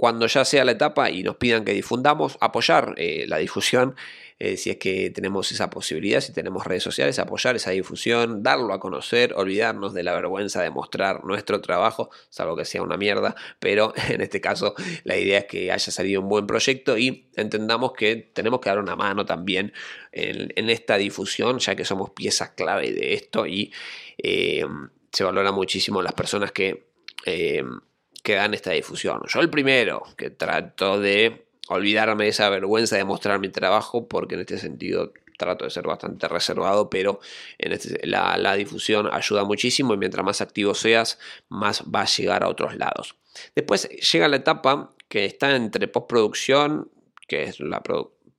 Cuando 0.00 0.26
ya 0.28 0.46
sea 0.46 0.64
la 0.64 0.72
etapa 0.72 1.10
y 1.10 1.22
nos 1.22 1.36
pidan 1.36 1.62
que 1.62 1.74
difundamos, 1.74 2.38
apoyar 2.40 2.94
eh, 2.96 3.26
la 3.28 3.36
difusión, 3.36 3.96
eh, 4.38 4.56
si 4.56 4.70
es 4.70 4.78
que 4.78 5.10
tenemos 5.10 5.52
esa 5.52 5.68
posibilidad, 5.68 6.22
si 6.22 6.32
tenemos 6.32 6.64
redes 6.64 6.82
sociales, 6.82 7.18
apoyar 7.18 7.54
esa 7.54 7.72
difusión, 7.72 8.42
darlo 8.42 8.72
a 8.72 8.80
conocer, 8.80 9.34
olvidarnos 9.34 9.92
de 9.92 10.02
la 10.02 10.14
vergüenza 10.14 10.62
de 10.62 10.70
mostrar 10.70 11.22
nuestro 11.24 11.60
trabajo, 11.60 12.08
salvo 12.30 12.56
que 12.56 12.64
sea 12.64 12.80
una 12.80 12.96
mierda, 12.96 13.36
pero 13.58 13.92
en 14.08 14.22
este 14.22 14.40
caso 14.40 14.74
la 15.04 15.18
idea 15.18 15.40
es 15.40 15.44
que 15.44 15.70
haya 15.70 15.92
salido 15.92 16.22
un 16.22 16.30
buen 16.30 16.46
proyecto 16.46 16.96
y 16.96 17.28
entendamos 17.36 17.92
que 17.92 18.16
tenemos 18.16 18.60
que 18.60 18.70
dar 18.70 18.78
una 18.78 18.96
mano 18.96 19.26
también 19.26 19.74
en, 20.12 20.70
esta 20.70 20.96
difusión, 20.96 21.58
ya 21.58 21.76
que 21.76 21.84
somos 21.84 22.08
piezas 22.08 22.52
clave 22.52 22.90
de 22.90 23.12
esto 23.12 23.46
y 23.46 23.70
eh, 24.16 24.64
se 25.12 25.24
valora 25.24 25.52
muchísimo 25.52 26.00
las 26.00 26.14
personas 26.14 26.52
que 26.52 26.88
que 28.22 28.34
dan 28.34 28.54
esta 28.54 28.70
difusión. 28.72 29.22
Yo 29.28 29.40
el 29.40 29.50
primero 29.50 30.02
que 30.16 30.30
trato 30.30 31.00
de 31.00 31.46
olvidarme 31.68 32.24
de 32.24 32.30
esa 32.30 32.48
vergüenza 32.50 32.96
de 32.96 33.04
mostrar 33.04 33.38
mi 33.38 33.48
trabajo, 33.48 34.08
porque 34.08 34.34
en 34.34 34.40
este 34.40 34.58
sentido 34.58 35.12
trato 35.40 35.64
de 35.64 35.70
ser 35.70 35.84
bastante 35.84 36.28
reservado, 36.28 36.90
pero 36.90 37.18
en 37.58 37.72
este, 37.72 38.06
la, 38.06 38.54
difusión 38.54 39.08
ayuda 39.10 39.44
muchísimo 39.44 39.94
y 39.94 39.96
mientras 39.96 40.24
más 40.24 40.40
activo 40.40 40.74
seas, 40.74 41.18
más 41.48 41.82
va 41.84 42.02
a 42.02 42.06
llegar 42.06 42.42
a 42.42 42.48
otros 42.48 42.76
lados. 42.76 43.16
Después 43.54 43.88
llega 43.88 44.28
la 44.28 44.36
etapa 44.36 44.92
que 45.08 45.24
está 45.24 45.56
entre 45.56 45.88
postproducción, 45.88 46.90
que 47.26 47.44
es 47.44 47.58
la 47.60 47.82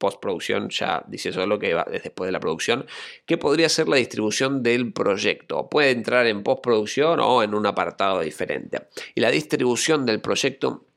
postproducción, 0.01 0.69
ya 0.69 1.05
dice 1.07 1.31
solo 1.31 1.59
que 1.59 1.75
va 1.75 1.85
después 1.89 2.27
de 2.27 2.31
la 2.31 2.39
producción, 2.39 2.87
que 3.27 3.37
podría 3.37 3.69
ser 3.69 3.87
la 3.87 3.97
distribución 3.97 4.63
del 4.63 4.91
proyecto. 4.91 5.69
Puede 5.69 5.91
entrar 5.91 6.25
en 6.25 6.41
postproducción 6.41 7.19
o 7.19 7.43
en 7.43 7.53
un 7.53 7.67
apartado 7.67 8.21
diferente. 8.21 8.87
Y 9.13 9.21
la 9.21 9.29
distribución 9.29 10.07
del 10.07 10.19
proyecto 10.19 10.87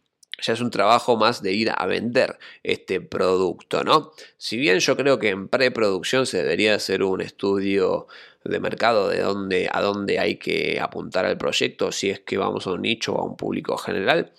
ya 0.40 0.54
es 0.54 0.60
un 0.60 0.70
trabajo 0.70 1.16
más 1.16 1.42
de 1.42 1.52
ir 1.52 1.70
a 1.76 1.86
vender 1.86 2.38
este 2.62 3.00
producto, 3.00 3.84
¿no? 3.84 4.12
Si 4.36 4.56
bien 4.56 4.80
yo 4.80 4.96
creo 4.96 5.18
que 5.18 5.28
en 5.28 5.48
preproducción 5.48 6.26
se 6.26 6.38
debería 6.38 6.74
hacer 6.74 7.02
un 7.02 7.20
estudio 7.20 8.08
de 8.42 8.58
mercado 8.58 9.08
de 9.08 9.20
dónde, 9.20 9.68
a 9.70 9.80
dónde 9.80 10.18
hay 10.18 10.36
que 10.36 10.80
apuntar 10.80 11.26
al 11.26 11.36
proyecto, 11.36 11.92
si 11.92 12.10
es 12.10 12.20
que 12.20 12.38
vamos 12.38 12.66
a 12.66 12.72
un 12.72 12.82
nicho 12.82 13.14
o 13.14 13.20
a 13.20 13.24
un 13.24 13.36
público 13.36 13.76
general, 13.76 14.32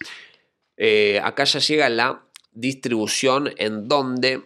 eh, 0.75 1.21
acá 1.23 1.43
ya 1.45 1.59
llega 1.59 1.87
la 1.89 2.25
distribución 2.51 3.53
en 3.57 3.87
donde 3.87 4.41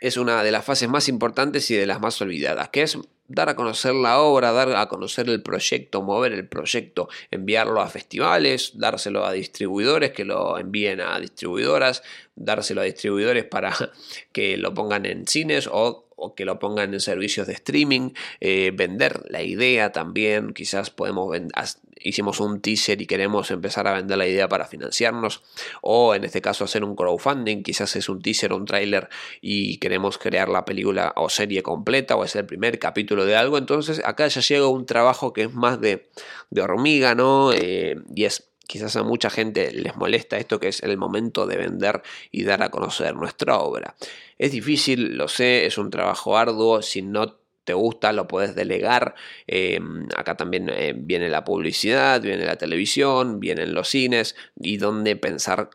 es 0.00 0.16
una 0.16 0.42
de 0.42 0.50
las 0.50 0.64
fases 0.64 0.88
más 0.88 1.08
importantes 1.08 1.70
y 1.70 1.76
de 1.76 1.86
las 1.86 2.00
más 2.00 2.20
olvidadas, 2.20 2.70
que 2.70 2.82
es 2.82 2.98
dar 3.28 3.48
a 3.48 3.54
conocer 3.54 3.94
la 3.94 4.18
obra, 4.18 4.50
dar 4.50 4.74
a 4.76 4.88
conocer 4.88 5.28
el 5.28 5.42
proyecto, 5.42 6.02
mover 6.02 6.32
el 6.32 6.48
proyecto, 6.48 7.08
enviarlo 7.30 7.80
a 7.80 7.88
festivales, 7.88 8.72
dárselo 8.74 9.24
a 9.24 9.32
distribuidores 9.32 10.10
que 10.10 10.24
lo 10.24 10.58
envíen 10.58 11.00
a 11.00 11.18
distribuidoras, 11.20 12.02
dárselo 12.34 12.80
a 12.80 12.84
distribuidores 12.84 13.44
para 13.44 13.72
que 14.32 14.56
lo 14.56 14.74
pongan 14.74 15.06
en 15.06 15.28
cines 15.28 15.68
o 15.70 16.08
o 16.20 16.34
que 16.34 16.44
lo 16.44 16.58
pongan 16.58 16.92
en 16.92 17.00
servicios 17.00 17.46
de 17.46 17.54
streaming, 17.54 18.10
eh, 18.40 18.72
vender 18.74 19.22
la 19.30 19.42
idea 19.42 19.90
también, 19.90 20.52
quizás 20.52 20.90
podemos 20.90 21.30
vender, 21.30 21.52
hicimos 22.02 22.40
un 22.40 22.60
teaser 22.60 23.00
y 23.00 23.06
queremos 23.06 23.50
empezar 23.50 23.86
a 23.86 23.94
vender 23.94 24.18
la 24.18 24.26
idea 24.26 24.48
para 24.48 24.66
financiarnos, 24.66 25.42
o 25.80 26.14
en 26.14 26.24
este 26.24 26.40
caso 26.40 26.64
hacer 26.64 26.84
un 26.84 26.94
crowdfunding, 26.94 27.62
quizás 27.62 27.96
es 27.96 28.08
un 28.08 28.20
teaser 28.20 28.52
un 28.52 28.64
trailer 28.64 29.08
y 29.40 29.78
queremos 29.78 30.18
crear 30.18 30.48
la 30.48 30.64
película 30.64 31.12
o 31.16 31.28
serie 31.28 31.62
completa 31.62 32.16
o 32.16 32.24
es 32.24 32.36
el 32.36 32.46
primer 32.46 32.78
capítulo 32.78 33.24
de 33.24 33.36
algo, 33.36 33.58
entonces 33.58 34.02
acá 34.04 34.28
ya 34.28 34.40
llega 34.40 34.68
un 34.68 34.86
trabajo 34.86 35.32
que 35.32 35.42
es 35.44 35.54
más 35.54 35.80
de, 35.80 36.10
de 36.50 36.62
hormiga, 36.62 37.14
¿no? 37.14 37.52
Eh, 37.52 37.96
y 38.14 38.24
es 38.24 38.49
quizás 38.70 38.94
a 38.94 39.02
mucha 39.02 39.30
gente 39.30 39.72
les 39.72 39.96
molesta 39.96 40.38
esto 40.38 40.60
que 40.60 40.68
es 40.68 40.80
el 40.84 40.96
momento 40.96 41.44
de 41.48 41.56
vender 41.56 42.02
y 42.30 42.44
dar 42.44 42.62
a 42.62 42.70
conocer 42.70 43.16
nuestra 43.16 43.58
obra. 43.58 43.96
Es 44.38 44.52
difícil, 44.52 45.16
lo 45.16 45.26
sé, 45.26 45.66
es 45.66 45.76
un 45.76 45.90
trabajo 45.90 46.38
arduo, 46.38 46.80
si 46.80 47.02
no 47.02 47.40
te 47.64 47.74
gusta 47.74 48.12
lo 48.12 48.28
puedes 48.28 48.54
delegar. 48.54 49.16
Em, 49.48 50.06
acá 50.16 50.36
también 50.36 50.68
eh, 50.68 50.94
viene 50.96 51.28
la 51.28 51.42
publicidad, 51.42 52.22
viene 52.22 52.44
la 52.44 52.54
televisión, 52.54 53.40
vienen 53.40 53.74
los 53.74 53.88
cines 53.88 54.36
y 54.54 54.76
dónde 54.76 55.16
pensar 55.16 55.70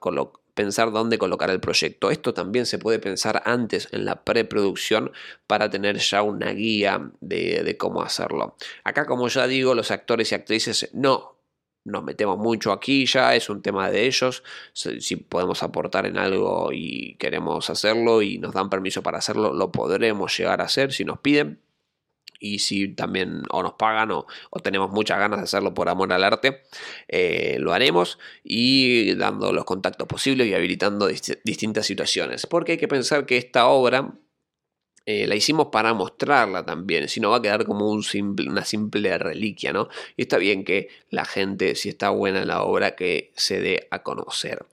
pensar 0.54 0.94
dónde 0.94 1.18
colocar 1.18 1.50
el 1.50 1.60
proyecto. 1.60 2.12
Esto 2.12 2.34
también 2.34 2.66
se 2.66 2.80
puede 2.80 3.00
pensar 3.00 3.44
antes 3.44 3.90
en 3.92 4.06
la 4.06 4.24
preproducción 4.24 5.12
para 5.48 5.70
tener 5.70 5.98
ya 5.98 6.22
una 6.22 6.52
guía 6.52 7.12
de, 7.20 7.76
cómo 7.78 8.02
hacerlo. 8.02 8.56
Acá, 8.86 9.06
como 9.06 9.28
ya 9.28 9.48
digo, 9.48 9.76
los 9.76 9.92
actores 9.92 10.32
y 10.32 10.36
actrices 10.36 10.90
no 10.94 11.35
nos 11.86 12.04
metemos 12.04 12.38
mucho 12.38 12.72
aquí 12.72 13.06
ya, 13.06 13.36
es 13.36 13.50
un 13.50 13.62
tema 13.62 13.90
de 13.90 14.08
ellos, 14.08 14.44
si 14.74 15.16
podemos 15.16 15.64
aportar 15.64 16.06
en 16.08 16.18
algo 16.18 16.72
y 16.74 17.16
queremos 17.20 17.70
hacerlo 17.70 18.22
y 18.22 18.40
nos 18.40 18.54
dan 18.54 18.70
permiso 18.70 19.04
para 19.04 19.20
hacerlo, 19.20 19.54
lo 19.54 19.72
podremos 19.72 20.36
llegar 20.38 20.62
a 20.62 20.66
hacer 20.66 20.92
si 20.92 21.06
nos 21.06 21.20
piden. 21.20 21.62
Y 22.38 22.60
si 22.60 22.90
también 22.90 23.44
o 23.50 23.64
nos 23.64 23.74
pagan 23.74 24.12
o, 24.12 24.28
tenemos 24.62 24.92
muchas 24.92 25.18
ganas 25.18 25.40
de 25.40 25.46
hacerlo 25.46 25.74
por 25.74 25.88
amor 25.88 26.12
al 26.12 26.24
arte, 26.24 26.64
eh, 27.08 27.56
lo 27.60 27.74
haremos 27.74 28.20
y 28.44 29.16
dando 29.16 29.54
los 29.54 29.64
contactos 29.64 30.06
posibles 30.06 30.46
y 30.48 30.54
habilitando 30.54 31.08
distintas 31.08 31.86
situaciones. 31.86 32.46
Porque 32.46 32.74
hay 32.74 32.78
que 32.78 32.90
pensar 32.90 33.26
que 33.26 33.38
esta 33.38 33.68
obra 33.68 34.14
eh, 35.06 35.28
la 35.28 35.36
hicimos 35.36 35.68
para 35.68 35.94
mostrarla 35.94 36.66
también, 36.66 37.08
si 37.08 37.20
no 37.20 37.30
va 37.30 37.38
a 37.38 37.42
quedar 37.42 37.66
como 37.66 37.90
una 37.90 38.66
simple 38.66 39.18
reliquia, 39.18 39.72
¿no? 39.72 39.88
Y 40.18 40.24
está 40.24 40.38
bien 40.38 40.64
que 40.64 40.90
la 41.12 41.26
gente, 41.26 41.76
si 41.76 41.90
está 41.90 42.10
buena 42.10 42.44
la 42.44 42.64
obra, 42.64 42.96
que 42.96 43.32
se 43.36 43.60
dé 43.60 43.88
a 43.92 44.02
conocer. 44.02 44.66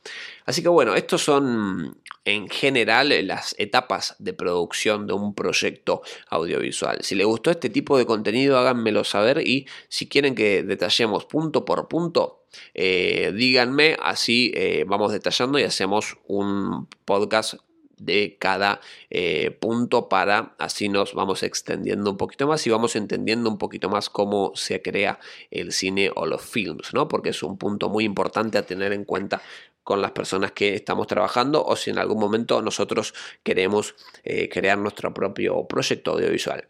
Así 0.47 0.63
que 0.63 0.69
bueno, 0.69 0.95
estos 0.95 1.23
son 1.23 1.99
en 2.25 2.49
general 2.49 3.13
las 3.27 3.55
etapas 3.59 4.17
de 4.19 4.33
producción 4.33 5.07
de 5.07 5.13
un 5.13 5.35
proyecto 5.35 6.03
audiovisual. 6.31 6.99
Si 7.03 7.15
les 7.15 7.27
gustó 7.27 7.51
este 7.51 7.69
tipo 7.69 7.99
de 7.99 8.07
contenido, 8.07 8.59
háganmelo 8.59 9.05
saber 9.05 9.47
y 9.47 9.67
si 9.89 10.09
quieren 10.09 10.35
que 10.35 10.63
detallemos 10.63 11.27
punto 11.27 11.65
por 11.65 11.89
punto, 11.89 12.45
eh, 12.75 13.33
díganme, 13.35 13.97
así 14.01 14.53
eh, 14.55 14.85
vamos 14.87 15.13
detallando 15.13 15.59
y 15.59 15.65
hacemos 15.65 16.17
un 16.27 16.89
podcast 17.05 17.55
de 18.05 18.37
cada 18.39 18.81
eh, 19.11 19.51
punto 19.51 20.09
para 20.09 20.55
así 20.59 20.89
nos 20.89 21.15
vamos 21.15 21.43
extendiendo 21.43 22.11
un 22.11 22.17
poquito 22.17 22.47
más 22.47 22.67
y 22.67 22.71
vamos 22.71 22.97
entendiendo 22.97 23.49
un 23.49 23.59
poquito 23.59 23.89
más 23.89 24.11
cómo 24.11 24.53
se 24.55 24.83
crea 24.83 25.19
el 25.51 25.73
cine 25.73 26.11
o 26.15 26.27
los 26.27 26.43
films, 26.43 26.95
¿no? 26.95 27.09
Porque 27.09 27.31
es 27.31 27.43
un 27.43 27.59
punto 27.59 27.89
muy 27.89 28.05
importante 28.05 28.59
a 28.59 28.67
tener 28.67 28.93
en 28.93 29.05
cuenta 29.05 29.43
con 29.83 30.01
las 30.01 30.13
personas 30.13 30.53
que 30.53 30.75
estamos 30.75 31.07
trabajando 31.07 31.65
o 31.65 31.77
si 31.77 31.91
en 31.91 31.99
algún 31.99 32.19
momento 32.19 32.63
nosotros 32.63 33.15
queremos 33.43 33.95
eh, 34.23 34.49
crear 34.49 34.79
nuestro 34.79 35.13
propio 35.13 35.67
proyecto 35.67 36.13
audiovisual. 36.13 36.69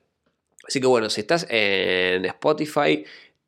Así 0.67 0.81
que 0.81 0.87
bueno, 0.87 1.11
si 1.11 1.21
estás 1.23 1.47
en 1.51 2.25
Spotify, 2.25 3.05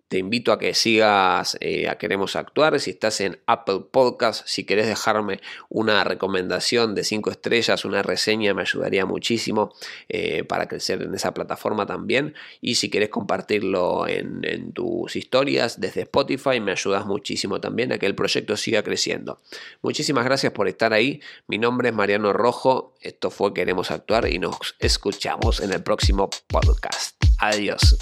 te 0.08 0.18
invito 0.18 0.52
a 0.52 0.58
que 0.58 0.74
sigas 0.74 1.56
eh, 1.60 1.88
a 1.88 1.96
Queremos 1.96 2.36
Actuar. 2.36 2.78
Si 2.78 2.90
estás 2.90 3.20
en 3.20 3.40
Apple 3.46 3.80
Podcast, 3.90 4.46
si 4.46 4.64
querés 4.64 4.86
dejarme 4.86 5.40
una 5.68 6.04
recomendación 6.04 6.94
de 6.94 7.04
5 7.04 7.30
estrellas, 7.30 7.84
una 7.84 8.02
reseña, 8.02 8.54
me 8.54 8.62
ayudaría 8.62 9.06
muchísimo 9.06 9.72
eh, 10.08 10.44
para 10.44 10.68
crecer 10.68 11.02
en 11.02 11.14
esa 11.14 11.34
plataforma 11.34 11.86
también. 11.86 12.34
Y 12.60 12.76
si 12.76 12.90
querés 12.90 13.08
compartirlo 13.08 14.06
en, 14.06 14.40
en, 14.44 14.72
tus 14.72 15.16
historias 15.16 15.80
desde 15.80 16.02
Spotify, 16.02 16.60
me 16.60 16.72
ayudas 16.72 17.06
muchísimo 17.06 17.60
también 17.60 17.92
a 17.92 17.98
que 17.98 18.06
el 18.06 18.14
proyecto 18.14 18.56
siga 18.56 18.82
creciendo. 18.82 19.40
Muchísimas 19.82 20.24
gracias 20.24 20.52
por 20.52 20.68
estar 20.68 20.92
ahí. 20.92 21.20
Mi 21.46 21.58
nombre 21.58 21.88
es 21.88 21.94
Mariano 21.94 22.32
Rojo. 22.32 22.94
Esto 23.00 23.30
fue 23.30 23.54
Queremos 23.54 23.90
Actuar 23.90 24.28
y 24.28 24.38
nos 24.38 24.74
escuchamos 24.78 25.60
en 25.60 25.72
el 25.72 25.82
próximo 25.82 26.30
podcast. 26.48 27.16
Adiós. 27.38 27.96